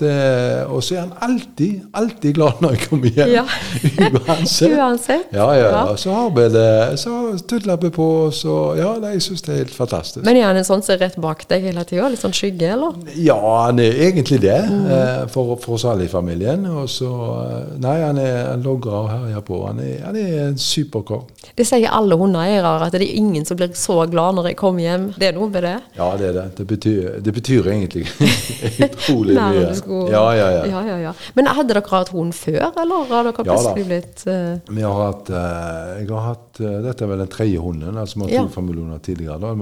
Og 0.67 0.83
så 0.83 0.97
er 0.97 1.05
han 1.05 1.15
alltid, 1.29 1.87
alltid 1.95 2.35
glad 2.41 2.59
når 2.63 2.75
jeg 2.75 2.89
kommer 2.89 3.15
hjem. 3.21 3.33
Ja. 3.37 3.47
Uansett. 4.27 4.75
Uansett. 4.75 5.27
Ja, 5.31 5.47
ja, 5.55 5.63
Ja. 5.63 5.71
ja. 5.91 5.97
Så 5.97 6.11
har 6.11 6.29
vi 6.35 6.49
det, 6.53 6.99
så 6.99 7.37
tudler 7.47 7.79
vi 7.81 7.89
på, 7.89 8.31
så 8.35 8.57
ja, 8.77 8.96
nei, 9.03 9.13
jeg 9.17 9.21
syns 9.27 9.41
det 9.45 9.53
er 9.53 9.57
helt 9.63 9.73
fantastisk. 9.75 10.23
Men 10.25 10.37
er 10.39 10.47
han 10.49 10.57
en 10.59 10.67
sånn 10.67 10.83
som 10.85 10.93
er 10.95 11.01
rett 11.05 11.17
bak 11.21 11.45
deg 11.49 11.63
hele 11.69 11.83
tida? 11.87 12.07
Litt 12.11 12.21
sånn 12.23 12.33
skygge, 12.35 12.69
eller? 12.75 12.95
Ja, 13.15 13.37
han 13.67 13.79
er 13.83 13.93
egentlig 14.07 14.39
det, 14.43 14.57
Mm. 14.67 14.85
eh, 14.91 15.25
for, 15.31 15.55
for 15.61 15.75
oss 15.77 15.85
alle 15.85 16.05
i 16.05 16.11
familien. 16.11 16.65
Og 16.65 16.87
så, 16.89 17.09
eh, 17.09 17.77
Nei, 17.83 17.95
han 18.01 18.17
er 18.17 18.53
en 18.53 18.63
logger 18.65 18.91
og 18.93 19.09
herjer 19.11 19.41
på. 19.47 19.59
Han 19.67 19.79
er, 19.79 20.01
han 20.05 20.15
er 20.15 20.47
en 20.47 20.57
superkar. 20.57 21.23
Det 21.57 21.65
sier 21.67 21.89
alle 21.93 22.17
hundeeiere, 22.19 22.71
at 22.87 22.91
det 22.97 23.01
er 23.05 23.15
ingen 23.19 23.45
som 23.45 23.57
blir 23.57 23.73
så 23.77 23.99
glad 24.09 24.35
når 24.35 24.49
de 24.49 24.53
kommer 24.59 24.81
hjem. 24.85 25.07
Det 25.17 25.29
er 25.29 25.37
noe 25.37 25.49
med 25.49 25.63
det. 25.63 25.75
Ja, 25.97 26.09
det 26.17 26.29
er 26.29 26.33
det. 26.41 26.45
Det 26.57 26.67
betyr, 26.67 27.19
det 27.23 27.33
betyr 27.33 27.67
egentlig 27.73 28.05
utrolig 28.87 29.35
mye. 29.37 29.73
Ja, 30.11 30.23
ja, 30.35 30.47
ja. 30.51 30.65
ja, 30.65 30.81
ja, 30.87 30.97
ja. 31.07 31.13
Men 31.37 31.47
hadde 31.53 31.73
dere 31.73 31.83
hatt 31.91 32.09
hund 32.13 32.33
før, 32.37 32.71
eller 32.81 33.07
har 33.11 33.27
dere 33.29 33.35
plutselig 33.37 33.85
blitt 33.89 34.23
uh... 34.27 34.57
Vi 34.73 34.83
har 34.85 34.97
hatt, 35.01 35.29
uh, 35.31 35.97
jeg 36.01 36.09
har 36.11 36.25
hatt 36.31 36.61
uh, 36.61 36.75
Dette 36.87 37.05
er 37.05 37.11
vel 37.11 37.21
den 37.23 37.31
tredje 37.31 37.61
hunden. 37.63 37.97
altså 37.97 38.19
Vi 38.25 38.25
har 38.25 38.29
to 38.29 38.37
Ja. 38.37 38.47
Familiehunder 38.87 38.97
tidligere, 38.99 39.39
da, 39.39 39.53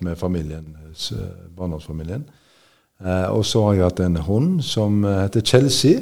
med 0.00 0.16
familien, 0.16 0.76
barndomsfamilien. 1.56 2.24
Eh, 3.04 3.30
og 3.32 3.44
så 3.44 3.64
har 3.66 3.72
jeg 3.74 3.84
hatt 3.84 4.00
en 4.00 4.16
hund 4.16 4.62
som 4.62 5.04
eh, 5.04 5.22
heter 5.24 5.40
Chelsea. 5.40 6.00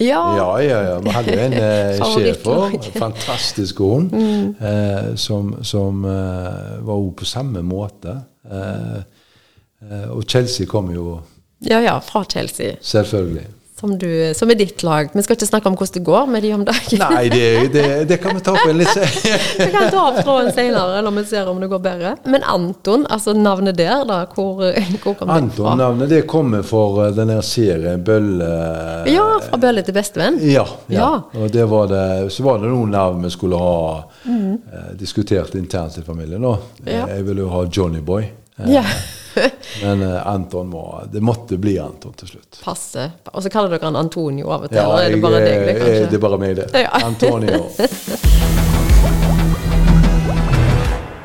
Ja! 0.00 0.20
Ja, 0.36 0.56
ja, 0.60 0.80
ja. 0.90 0.98
Vi 1.00 1.10
hadde 1.10 1.32
en 1.46 1.52
eh, 1.52 2.02
schæfer, 2.12 2.90
fantastisk 2.98 3.78
hund, 3.78 4.12
eh, 4.60 5.14
som, 5.16 5.54
som 5.64 6.04
eh, 6.04 6.84
var 6.84 6.94
også 6.94 7.16
på 7.16 7.24
samme 7.24 7.62
måte. 7.62 8.18
Eh, 8.50 9.02
og 10.10 10.22
Chelsea 10.28 10.66
kom 10.66 10.90
jo 10.94 11.20
Ja, 11.68 11.78
ja, 11.80 11.98
fra 11.98 12.24
Chelsea. 12.24 12.74
selvfølgelig. 12.80 13.46
Som, 13.82 13.96
du, 13.98 14.06
som 14.38 14.50
er 14.54 14.60
ditt 14.60 14.84
lag. 14.86 15.08
Vi 15.10 15.22
skal 15.26 15.34
ikke 15.34 15.48
snakke 15.48 15.66
om 15.72 15.74
hvordan 15.74 15.96
det 15.96 16.04
går 16.06 16.28
med 16.30 16.44
de 16.46 16.52
om 16.54 16.62
dagen. 16.68 17.00
Nei, 17.02 17.24
det, 17.32 17.46
det, 17.74 17.86
det 18.12 18.20
kan 18.22 18.36
vi 18.38 18.44
ta 18.46 18.54
på 18.54 18.68
en 18.70 18.78
litt 18.78 18.94
Vi 19.58 19.66
kan 19.74 19.88
ta 19.90 20.04
opp 20.12 20.20
tråden 20.22 20.52
senere 20.54 21.00
når 21.02 21.16
vi 21.18 21.24
ser 21.32 21.50
om 21.50 21.58
det 21.58 21.66
går 21.72 21.82
bedre. 21.82 22.14
Men 22.30 22.46
Anton, 22.46 23.08
altså 23.10 23.34
navnet 23.34 23.80
der, 23.80 24.04
da, 24.06 24.20
hvor, 24.36 24.62
hvor 24.62 25.18
kom 25.18 25.26
det 25.26 25.26
fra? 25.26 25.40
Anton-navnet 25.40 26.12
det 26.14 26.22
kommer 26.30 26.62
for 26.66 27.02
denne 27.10 27.32
den 27.32 27.36
der 27.36 27.46
serien 27.46 28.04
Bølle 28.04 28.48
Ja, 29.10 29.26
fra 29.46 29.58
bølle 29.60 29.82
til 29.86 29.96
bestevenn. 29.96 30.38
Ja, 30.42 30.66
ja. 30.86 31.00
Ja. 31.02 31.40
Og 31.42 31.50
det 31.52 31.64
var 31.70 31.88
det, 31.90 32.04
så 32.34 32.44
var 32.46 32.62
det 32.62 32.70
noen 32.72 32.92
navn 32.94 33.24
vi 33.24 33.32
skulle 33.32 33.58
ha 33.58 34.04
eh, 34.28 34.92
diskutert 34.98 35.54
internt 35.58 35.98
i 35.98 36.04
familien. 36.06 36.42
Da. 36.42 36.56
Ja. 36.86 37.06
Jeg 37.16 37.26
ville 37.28 37.46
jo 37.46 37.50
ha 37.52 37.64
Johnny 37.66 38.00
Boy. 38.04 38.28
Eh, 38.58 38.70
Ja. 38.78 38.84
Men 39.84 40.02
eh, 40.02 40.26
Anton 40.26 40.68
må, 40.68 41.02
det 41.12 41.20
måtte 41.24 41.58
bli 41.60 41.78
Anton 41.78 42.12
til 42.18 42.34
slutt. 42.34 42.60
Passe. 42.64 43.10
Og 43.32 43.42
så 43.44 43.52
kaller 43.52 43.76
dere 43.76 43.90
han 43.90 43.98
Antonio 44.00 44.50
av 44.52 44.66
og 44.66 44.72
til. 44.72 44.80
Ja, 44.80 44.88
eller 44.90 45.04
er 45.08 45.16
det 45.16 45.22
bare 45.24 45.42
deg, 45.42 45.66
det, 45.66 45.74
eh, 45.74 45.80
kanskje? 45.82 46.10
det 46.10 46.18
er 46.18 46.26
bare 46.26 46.42
meg, 46.42 46.56
det. 46.60 46.68
Ja. 46.86 46.92
Antonio. 47.06 47.66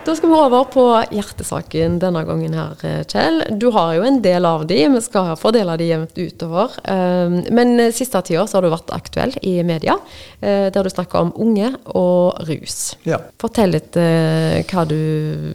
Da 0.07 0.13
skal 0.15 0.29
vi 0.31 0.35
over 0.39 0.63
på 0.71 0.83
hjertesaken 1.11 1.97
denne 1.99 2.21
gangen 2.23 2.53
her, 2.55 2.77
eh, 2.87 3.01
Kjell. 3.03 3.41
Du 3.59 3.65
har 3.75 3.89
jo 3.97 4.05
en 4.07 4.21
del 4.23 4.45
av 4.47 4.61
de, 4.69 4.77
vi 4.93 5.01
skal 5.03 5.33
fordele 5.35 5.75
de 5.75 5.89
jevnt 5.89 6.15
utover. 6.15 6.77
Um, 6.87 7.41
Men 7.51 7.75
eh, 7.83 7.91
siste 7.91 8.21
tida 8.23 8.45
så 8.47 8.55
har 8.55 8.63
du 8.63 8.71
vært 8.71 8.93
aktuell 8.95 9.35
i 9.41 9.57
media, 9.67 9.97
der 10.39 10.71
du 10.71 10.89
snakker 10.89 11.25
om 11.25 11.33
unge 11.35 11.73
og 11.91 12.39
rus. 12.47 12.95
Ja. 13.03 13.19
Fortell 13.41 13.75
litt 13.75 13.99
hva 13.99 14.85
du 14.87 14.95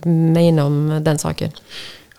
mener 0.04 0.66
om 0.66 0.78
den 1.00 1.22
saken. 1.22 1.56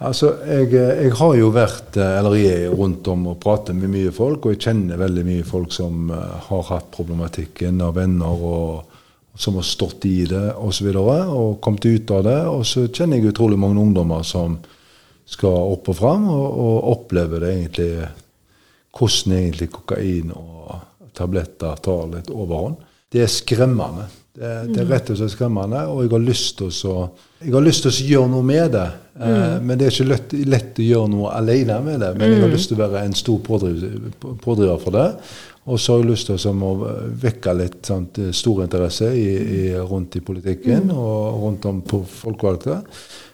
Altså, 0.02 0.32
jeg, 0.48 0.72
jeg 0.74 1.12
har 1.20 1.36
jo 1.38 1.52
vært, 1.54 1.98
eh, 2.02 2.16
eller 2.18 2.36
jeg 2.40 2.64
er 2.66 2.74
rundt 2.74 3.08
om 3.12 3.28
og 3.30 3.38
prater 3.44 3.78
med 3.78 3.92
mye 3.94 4.14
folk, 4.16 4.46
og 4.46 4.56
jeg 4.56 4.64
kjenner 4.66 5.00
veldig 5.00 5.26
mye 5.28 5.46
folk 5.46 5.74
som 5.76 6.10
eh, 6.12 6.34
har 6.48 6.64
hatt 6.72 6.90
problematikken 6.96 7.82
av 7.86 7.94
venner 8.00 8.48
og 8.50 8.90
som 9.36 9.58
har 9.58 9.66
stått 9.66 10.06
i 10.06 10.26
det 10.30 10.54
osv. 10.58 10.90
Og, 10.94 10.98
så 10.98 11.38
og 11.38 11.62
kommet 11.62 11.86
ut 11.86 12.12
av 12.14 12.26
det. 12.26 12.40
Og 12.50 12.66
så 12.70 12.88
kjenner 12.88 13.18
jeg 13.18 13.34
utrolig 13.34 13.58
mange 13.60 13.82
ungdommer 13.82 14.26
som 14.26 14.60
skal 15.30 15.74
opp 15.74 15.90
og 15.90 15.98
fram 15.98 16.28
og, 16.30 16.48
og 16.66 16.90
opplever 16.94 17.46
det 17.46 17.54
egentlig 17.54 17.94
hvordan 18.94 19.38
egentlig 19.38 19.70
kokain 19.74 20.34
og 20.38 20.76
tabletter 21.18 21.80
tar 21.82 22.12
litt 22.12 22.30
overhånd. 22.34 22.78
Det 23.14 23.24
er 23.24 23.32
skremmende. 23.32 24.10
Det, 24.34 24.52
det 24.74 24.80
er 24.82 24.88
rett 24.90 25.10
og 25.14 25.18
slett 25.20 25.30
skremmende, 25.36 25.84
og 25.94 26.00
jeg 26.02 26.10
har 26.10 26.22
lyst 26.26 26.58
til 26.58 26.90
å 26.90 27.92
gjøre 28.10 28.30
noe 28.32 28.46
med 28.48 28.72
det. 28.74 28.88
Eh, 29.22 29.58
men 29.62 29.78
det 29.78 29.86
er 29.86 29.94
ikke 29.94 30.08
lett, 30.10 30.34
lett 30.50 30.80
å 30.82 30.86
gjøre 30.88 31.12
noe 31.12 31.34
alene 31.38 31.76
med 31.86 32.02
det. 32.02 32.10
Men 32.18 32.34
jeg 32.34 32.42
har 32.42 32.54
lyst 32.54 32.72
til 32.72 32.80
å 32.80 32.88
være 32.88 33.04
en 33.06 33.14
stor 33.18 33.44
pådriver, 33.46 34.08
pådriver 34.42 34.80
for 34.82 34.98
det. 34.98 35.06
Og 35.70 35.78
så 35.80 35.94
har 35.94 36.02
jeg 36.02 36.10
lyst 36.10 36.32
til 36.32 36.64
å 36.66 36.74
vekke 37.22 37.54
litt 37.60 37.78
sant, 37.86 38.18
stor 38.34 38.64
interesse 38.66 39.12
i, 39.14 39.28
i, 39.38 39.62
rundt 39.78 40.18
i 40.18 40.24
politikken 40.26 40.90
og 40.96 41.46
rundt 41.46 41.70
om 41.70 41.84
på 41.86 42.02
folkevalgte. 42.10 42.82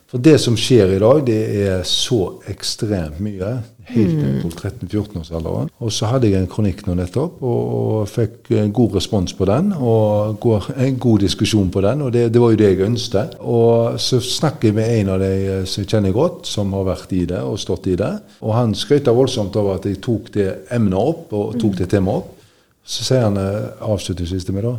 For 0.10 0.22
det 0.26 0.36
som 0.42 0.58
skjer 0.58 0.98
i 0.98 1.00
dag, 1.02 1.24
det 1.26 1.42
er 1.64 1.82
så 1.88 2.42
ekstremt 2.50 3.22
mye. 3.24 3.56
Helt 3.90 4.16
mm. 4.16 4.42
på 4.44 4.50
13-14-årsalderen. 4.54 5.70
Og 5.80 5.94
så 5.94 6.10
hadde 6.12 6.30
jeg 6.30 6.40
en 6.40 6.50
kronikk 6.50 6.84
nå 6.86 6.96
nettopp, 7.00 7.40
og, 7.42 8.08
fikk 8.10 8.52
en 8.60 8.74
god 8.76 8.98
respons 9.00 9.34
på 9.38 9.48
den. 9.50 9.72
Og 9.74 10.38
går- 10.42 10.72
en 10.78 11.00
god 11.00 11.26
diskusjon 11.26 11.72
på 11.74 11.82
den, 11.86 12.02
og 12.06 12.14
det, 12.14 12.28
det 12.34 12.42
var 12.42 12.54
jo 12.54 12.60
det 12.62 12.70
jeg 12.70 12.86
ønsket. 12.88 13.38
Og 13.40 14.00
så 14.00 14.22
snakker 14.24 14.70
jeg 14.70 14.78
med 14.78 14.94
en 15.00 15.14
av 15.16 15.24
de 15.24 15.32
eh, 15.60 15.64
som 15.66 15.84
jeg 15.84 15.92
kjenner 15.94 16.16
godt, 16.16 16.48
som 16.48 16.74
har 16.78 16.86
vært 16.92 17.16
i 17.18 17.26
det 17.30 17.42
og 17.42 17.60
stått 17.60 17.90
i 17.90 17.98
det. 18.00 18.14
Og 18.42 18.54
han 18.56 18.76
skrøt 18.78 19.10
voldsomt 19.10 19.58
over 19.60 19.80
at 19.80 19.90
jeg 19.90 20.02
tok 20.06 20.30
det 20.36 20.50
emnet 20.72 21.00
opp, 21.00 21.34
og 21.34 21.58
tok 21.60 21.82
det 21.82 21.90
temaet 21.90 22.24
opp. 22.24 22.48
Så 22.90 23.06
sier 23.06 23.28
han 23.28 23.38
eh, 23.38 23.74
avslutningsvis 23.86 24.48
til 24.48 24.58
meg 24.58 24.70
da 24.70 24.78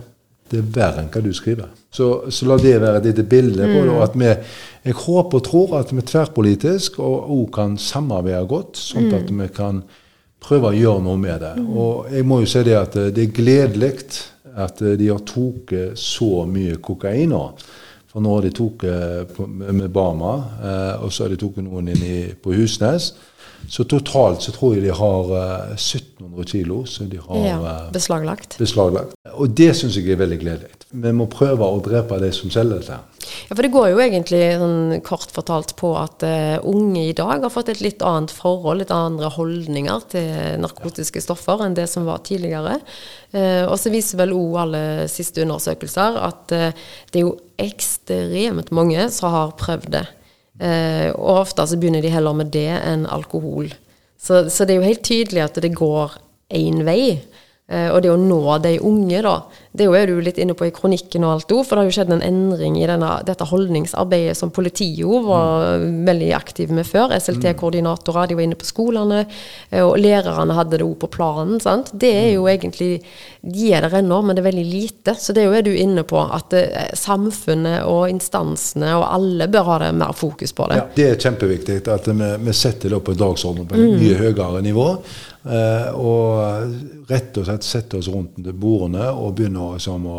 det 0.51 0.59
er 0.59 0.69
verre 0.75 1.03
enn 1.03 1.11
hva 1.13 1.23
du 1.23 1.31
skriver. 1.35 1.71
Så, 1.95 2.09
så 2.31 2.47
la 2.47 2.57
det 2.59 2.77
være 2.83 3.01
et 3.01 3.09
lite 3.11 3.25
bilde 3.27 3.67
på 3.71 3.81
det. 3.85 3.95
og 3.95 4.03
at 4.05 4.19
vi, 4.19 4.31
Jeg 4.85 4.95
håper 4.95 5.39
og 5.39 5.45
tror 5.47 5.75
at 5.79 5.93
vi 5.95 6.03
tverrpolitisk 6.03 6.99
og 6.99 7.31
òg 7.31 7.51
kan 7.55 7.77
samarbeide 7.79 8.47
godt, 8.51 8.79
sånn 8.81 9.11
at 9.15 9.31
vi 9.31 9.49
kan 9.55 9.83
prøve 10.41 10.71
å 10.71 10.77
gjøre 10.77 11.05
noe 11.05 11.21
med 11.21 11.43
det. 11.45 11.55
Og 11.61 12.11
jeg 12.13 12.27
må 12.27 12.41
jo 12.43 12.51
si 12.51 12.65
det 12.67 12.79
at 12.79 12.97
eh, 12.97 13.11
det 13.15 13.27
er 13.27 13.37
gledelig 13.37 13.93
at 14.57 14.83
eh, 14.83 14.97
de 14.99 15.11
har 15.11 15.23
tatt 15.29 15.75
så 16.01 16.45
mye 16.49 16.81
kokain 16.83 17.31
nå. 17.35 17.45
For 18.11 18.25
nå 18.25 18.33
har 18.35 18.47
de 18.47 18.51
tatt 18.57 18.87
med 19.47 19.91
Bama, 19.95 20.33
eh, 20.59 21.05
og 21.05 21.13
så 21.13 21.27
har 21.27 21.35
de 21.35 21.39
tatt 21.39 21.61
noen 21.63 21.93
inn 21.93 22.33
på 22.43 22.57
Husnes. 22.57 23.13
Så 23.69 23.85
totalt 23.85 24.43
så 24.43 24.53
tror 24.55 24.75
jeg 24.75 24.87
de 24.87 24.95
har 24.97 25.33
eh, 25.37 25.75
1700 25.77 26.51
kilo 26.51 26.85
som 26.89 27.09
de 27.11 27.21
har 27.23 27.47
Ja, 27.47 27.57
eh, 27.59 27.91
beslaglagt. 27.93 28.59
beslaglagt. 28.59 29.15
Og 29.35 29.55
det 29.57 29.75
syns 29.77 29.97
jeg 29.97 30.11
er 30.11 30.21
veldig 30.21 30.39
gledelig. 30.41 30.77
Vi 30.91 31.13
må 31.15 31.29
prøve 31.31 31.63
å 31.63 31.79
drepe 31.85 32.19
de 32.19 32.33
som 32.35 32.51
selger 32.51 32.81
dette. 32.81 32.99
Ja, 33.49 33.55
for 33.55 33.63
Det 33.63 33.71
går 33.71 33.91
jo 33.93 34.01
egentlig 34.03 34.41
sånn, 34.59 35.01
kort 35.07 35.31
fortalt 35.31 35.77
på 35.79 35.93
at 36.01 36.25
uh, 36.27 36.59
unge 36.67 37.05
i 37.11 37.15
dag 37.15 37.45
har 37.45 37.53
fått 37.53 37.69
et 37.69 37.83
litt 37.85 38.03
annet 38.03 38.33
forhold, 38.35 38.81
litt 38.83 38.91
andre 38.91 39.31
holdninger 39.31 40.07
til 40.11 40.59
narkotiske 40.59 41.23
stoffer 41.23 41.63
enn 41.63 41.77
det 41.79 41.87
som 41.93 42.09
var 42.09 42.25
tidligere. 42.27 42.81
Uh, 43.31 43.71
og 43.71 43.77
så 43.79 43.93
viser 43.95 44.19
vel 44.19 44.35
òg 44.35 44.57
alle 44.65 44.85
siste 45.13 45.45
undersøkelser 45.45 46.19
at 46.19 46.57
uh, 46.57 46.73
det 47.13 47.23
er 47.23 47.29
jo 47.29 47.37
ekstremt 47.61 48.73
mange 48.75 49.07
som 49.15 49.31
har 49.31 49.55
prøvd 49.61 49.93
det. 49.95 50.07
Eh, 50.61 51.09
og 51.17 51.45
ofte 51.47 51.65
så 51.67 51.79
begynner 51.81 52.05
de 52.05 52.13
heller 52.13 52.37
med 52.37 52.53
det 52.53 52.69
enn 52.79 53.07
alkohol. 53.09 53.71
Så, 54.21 54.45
så 54.53 54.67
det 54.67 54.75
er 54.75 54.83
jo 54.83 54.91
helt 54.91 55.07
tydelig 55.07 55.45
at 55.47 55.61
det 55.65 55.73
går 55.77 56.19
én 56.57 56.83
vei. 56.85 57.21
Eh, 57.71 57.87
og 57.95 58.01
det 58.03 58.11
å 58.11 58.19
nå 58.19 58.41
de 58.65 58.73
unge, 58.83 59.21
da, 59.23 59.37
det 59.71 59.87
er 59.87 60.11
du 60.11 60.17
litt 60.19 60.39
inne 60.43 60.57
på 60.59 60.67
i 60.67 60.73
kronikken 60.75 61.23
og 61.23 61.37
alt 61.37 61.53
òg, 61.55 61.61
for 61.63 61.77
det 61.77 61.85
har 61.85 61.91
jo 61.91 61.95
skjedd 62.01 62.15
en 62.17 62.25
endring 62.27 62.75
i 62.81 62.89
denne, 62.91 63.11
dette 63.27 63.47
holdningsarbeidet 63.47 64.35
som 64.39 64.51
politiet 64.51 64.99
jo 64.99 65.21
var 65.29 65.79
veldig 66.09 66.33
aktive 66.35 66.75
med 66.75 66.89
før. 66.89 67.15
SLT-koordinatorer, 67.15 68.27
de 68.27 68.39
var 68.39 68.47
inne 68.49 68.59
på 68.59 68.67
skolene, 68.67 69.23
eh, 69.71 69.85
og 69.85 70.01
lærerne 70.03 70.59
hadde 70.59 70.81
det 70.81 70.89
òg 70.89 70.97
på 71.05 71.13
planen. 71.15 71.63
sant? 71.63 71.93
Det 71.95 72.11
er 72.11 72.33
jo 72.35 72.49
egentlig 72.51 73.03
De 73.41 73.71
er 73.73 73.81
der 73.87 74.03
ennå, 74.03 74.19
men 74.21 74.37
det 74.37 74.43
er 74.43 74.51
veldig 74.51 74.67
lite. 74.69 75.15
Så 75.17 75.33
det 75.33 75.41
er 75.41 75.55
jo 75.55 75.63
du 75.71 75.73
inne 75.73 76.03
på, 76.05 76.19
at 76.21 76.53
eh, 76.53 76.91
samfunnet 76.99 77.87
og 77.89 78.11
instansene 78.11 78.91
og 78.99 79.07
alle 79.07 79.47
bør 79.49 79.65
ha 79.71 79.79
det 79.87 79.95
mer 79.97 80.13
fokus 80.13 80.53
på 80.53 80.67
det. 80.69 80.77
Ja, 80.77 80.89
det 80.97 81.07
er 81.07 81.23
kjempeviktig 81.25 81.79
at 81.89 82.11
vi, 82.11 82.31
vi 82.45 82.53
setter 82.53 82.91
det 82.91 82.99
opp 82.99 83.07
på 83.09 83.17
dagsordenen 83.17 83.71
på 83.71 83.79
et 83.79 83.97
mye 84.03 84.19
høyere 84.19 84.61
nivå. 84.67 84.89
Eh, 85.41 85.91
og 85.97 87.09
rett 87.09 87.39
og 87.41 87.47
slett 87.49 87.65
sette 87.65 87.97
oss 87.97 88.11
rundt 88.13 88.39
bordene 88.61 89.07
og 89.09 89.35
begynne 89.39 89.73
liksom, 89.75 90.07
å 90.07 90.19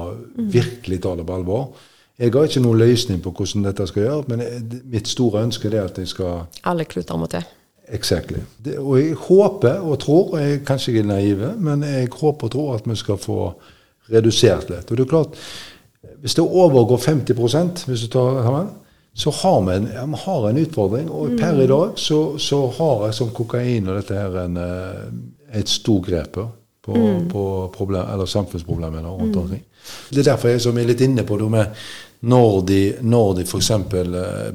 virkelig 0.50 1.02
ta 1.04 1.14
det 1.18 1.26
på 1.28 1.38
alvor. 1.38 1.68
Jeg 2.22 2.34
har 2.34 2.46
ikke 2.46 2.62
noen 2.62 2.82
løsning 2.82 3.22
på 3.22 3.34
hvordan 3.34 3.66
dette 3.66 3.86
skal 3.90 4.06
gjøres, 4.06 4.30
men 4.30 4.82
mitt 4.90 5.10
store 5.10 5.44
ønske 5.46 5.70
er 5.72 5.84
at 5.86 5.98
jeg 5.98 6.10
skal 6.12 6.46
Alle 6.70 6.86
kluter 6.90 7.18
må 7.18 7.30
til. 7.30 7.46
Exactly. 7.92 8.42
Det, 8.62 8.78
og 8.80 8.98
jeg 9.00 9.18
håper 9.20 9.82
og 9.84 9.98
tror, 10.00 10.34
og 10.34 10.42
jeg 10.42 10.62
kanskje 10.66 10.94
jeg 10.96 11.04
er 11.04 11.10
naive, 11.10 11.54
men 11.60 11.84
jeg 11.86 12.12
håper 12.14 12.48
og 12.48 12.54
tror 12.54 12.76
at 12.78 12.88
vi 12.88 12.98
skal 12.98 13.20
få 13.20 13.40
redusert 14.12 14.70
litt. 14.72 14.90
Og 14.90 14.98
det 14.98 15.06
er 15.06 15.12
klart, 15.12 15.40
hvis 16.22 16.38
det 16.38 16.46
overgår 16.46 17.02
50% 17.02 17.86
hvis 17.90 18.06
du 18.06 18.12
tar 18.14 18.42
så 19.14 19.32
har 19.32 19.62
vi 19.66 19.76
en, 19.76 19.90
ja, 19.94 20.06
har 20.26 20.50
en 20.50 20.58
utfordring. 20.58 21.10
Og 21.10 21.36
per 21.40 21.62
i 21.62 21.68
dag 21.68 21.98
så, 22.00 22.22
så 22.40 22.62
har 22.78 23.08
jeg 23.08 23.18
som 23.18 23.34
kokain 23.36 23.90
og 23.90 24.00
dette 24.00 24.18
her 24.18 24.38
en, 24.46 24.58
eh, 24.58 25.60
et 25.60 25.70
stort 25.70 26.08
grep 26.08 26.40
på, 26.82 27.02
på 27.32 27.44
problem, 27.76 28.08
eller 28.14 28.26
samfunnsproblemene 28.26 29.10
rundt 29.10 29.36
omkring. 29.36 29.66
Det 30.10 30.24
er 30.24 30.32
derfor 30.32 30.54
jeg 30.54 30.64
som 30.64 30.78
er 30.78 30.88
litt 30.90 31.04
inne 31.04 31.26
på 31.28 31.38
det 31.38 31.50
med 31.52 31.84
når 32.32 32.62
de, 32.70 32.82
når 33.02 33.36
de 33.40 33.46
f.eks. 33.50 33.72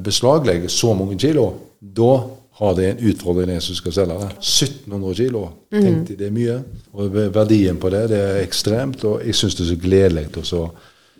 beslaglegger 0.03 0.71
så 0.71 0.93
mange 0.95 1.17
kilo, 1.19 1.49
da 1.79 2.11
har 2.57 2.75
de 2.77 2.85
en 2.89 3.01
utfordring, 3.11 3.51
den 3.51 3.61
som 3.61 3.75
skal 3.77 3.93
selge 3.93 4.15
det. 4.21 4.29
1700 4.39 5.17
kilo, 5.19 5.41
tenk 5.75 6.07
de, 6.07 6.15
det 6.17 6.29
er 6.29 6.33
mye. 6.33 6.55
Og 6.97 7.17
verdien 7.35 7.77
på 7.77 7.91
det 7.93 8.05
det 8.09 8.21
er 8.23 8.39
ekstremt, 8.41 9.03
og 9.05 9.25
jeg 9.25 9.37
syns 9.37 9.59
det 9.59 9.65
er 9.65 9.73
så 9.73 9.81
gledelig. 9.83 10.23
å 10.31 10.45
så 10.47 10.61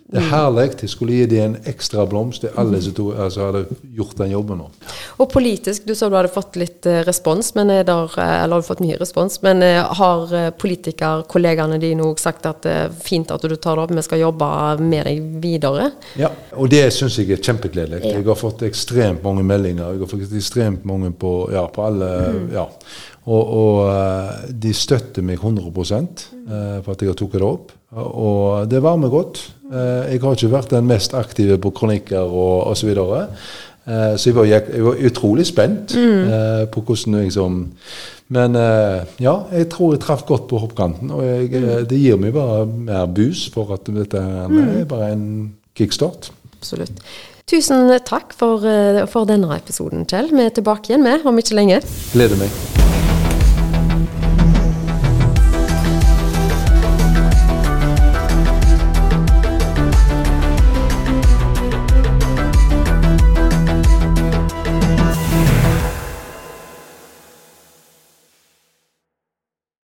det 0.08 0.22
er 0.22 0.28
herlig. 0.30 0.62
Jeg 0.80 0.88
skulle 0.88 1.12
gi 1.18 1.26
dem 1.28 1.42
en 1.50 1.56
ekstra 1.68 2.06
blomst 2.08 2.40
til 2.40 2.54
alle 2.56 2.78
som 2.80 2.94
to- 2.96 3.10
altså, 3.12 3.50
hadde 3.50 3.76
gjort 3.96 4.16
den 4.16 4.30
jobben 4.32 4.56
nå. 4.62 4.68
Og 5.20 5.28
politisk, 5.32 5.84
du 5.84 5.92
sa 5.94 6.08
du 6.08 6.16
hadde 6.16 6.30
fått 6.32 6.56
litt 6.56 6.86
eh, 6.88 7.02
respons, 7.04 7.50
men 7.58 7.68
er 7.74 7.84
der, 7.84 8.08
eh, 8.16 8.42
eller 8.44 8.56
har 8.56 8.62
du 8.64 8.68
fått 8.70 8.80
mye 8.80 8.96
respons, 9.00 9.36
men 9.44 9.60
eh, 9.66 9.82
har 10.00 10.32
politikerkollegaene 10.56 11.78
dine 11.82 12.06
òg 12.08 12.20
sagt 12.22 12.46
at 12.48 12.62
det 12.64 12.72
er 12.86 12.94
fint 13.04 13.30
at 13.34 13.44
du 13.44 13.56
tar 13.56 13.76
det 13.76 13.84
opp, 13.84 13.92
vi 13.98 14.06
skal 14.06 14.22
jobbe 14.22 14.48
med 14.80 15.04
deg 15.10 15.28
videre? 15.44 15.90
Ja, 16.20 16.30
og 16.56 16.70
det 16.72 16.86
syns 16.96 17.18
jeg 17.20 17.34
er 17.36 17.42
kjempegledelig. 17.44 18.00
Ja. 18.04 18.16
Jeg 18.18 18.26
har 18.30 18.38
fått 18.40 18.64
ekstremt 18.68 19.22
mange 19.26 19.44
meldinger. 19.44 19.92
Jeg 19.92 20.04
har 20.06 20.10
fått 20.14 20.32
ekstremt 20.40 20.88
mange 20.88 21.12
på, 21.12 21.34
ja, 21.52 21.66
på 21.68 21.84
alle 21.84 22.10
ja. 22.54 22.66
Og, 23.28 23.54
og 23.60 23.78
eh, 23.92 24.50
de 24.64 24.72
støtter 24.74 25.24
meg 25.26 25.42
100 25.42 25.68
eh, 25.68 26.80
for 26.84 26.94
at 26.94 27.02
jeg 27.02 27.12
har 27.12 27.18
tatt 27.18 27.36
det 27.36 27.44
opp. 27.44 27.72
Og 27.98 28.68
det 28.70 28.82
varmer 28.84 29.12
godt. 29.12 29.42
Eh, 29.68 30.14
Jeg 30.14 30.22
har 30.22 30.36
ikke 30.36 30.52
vært 30.52 30.72
den 30.72 30.88
mest 30.88 31.14
aktive 31.14 31.58
på 31.60 31.72
kronikker 31.76 32.24
og 32.24 32.70
osv. 32.72 32.80
Så, 32.80 32.86
videre. 32.88 33.26
Så 33.88 34.28
jeg 34.28 34.34
var, 34.36 34.44
jeg, 34.44 34.82
var 34.84 34.98
utrolig 35.08 35.46
spent 35.48 35.94
mm. 35.96 36.66
på 36.68 36.82
hvordan 36.84 37.14
liksom 37.22 37.54
Men 38.28 38.58
ja, 39.16 39.32
jeg 39.48 39.70
tror 39.72 39.94
jeg 39.94 40.02
traff 40.02 40.26
godt 40.28 40.44
på 40.50 40.60
hoppkanten. 40.60 41.08
Og 41.10 41.24
jeg, 41.24 41.48
eh, 41.56 41.86
det 41.88 41.96
gir 41.96 42.20
meg 42.20 42.34
bare 42.36 42.66
mer 42.68 43.06
bus 43.06 43.46
for 43.48 43.72
at 43.72 43.88
dette 43.88 44.20
er 44.20 44.84
bare 44.84 45.12
en 45.14 45.24
kickstart. 45.72 46.28
Absolutt. 46.58 47.00
Tusen 47.48 47.88
takk 48.04 48.36
for, 48.36 48.60
for 49.08 49.24
denne 49.24 49.48
episoden, 49.56 50.04
Kjell. 50.04 50.28
Vi 50.36 50.44
er 50.44 50.52
tilbake 50.52 50.92
igjen 50.92 51.08
med 51.08 51.24
om 51.24 51.40
ikke 51.40 51.56
lenge. 51.56 51.80
Gleder 52.12 52.44
meg. 52.44 53.07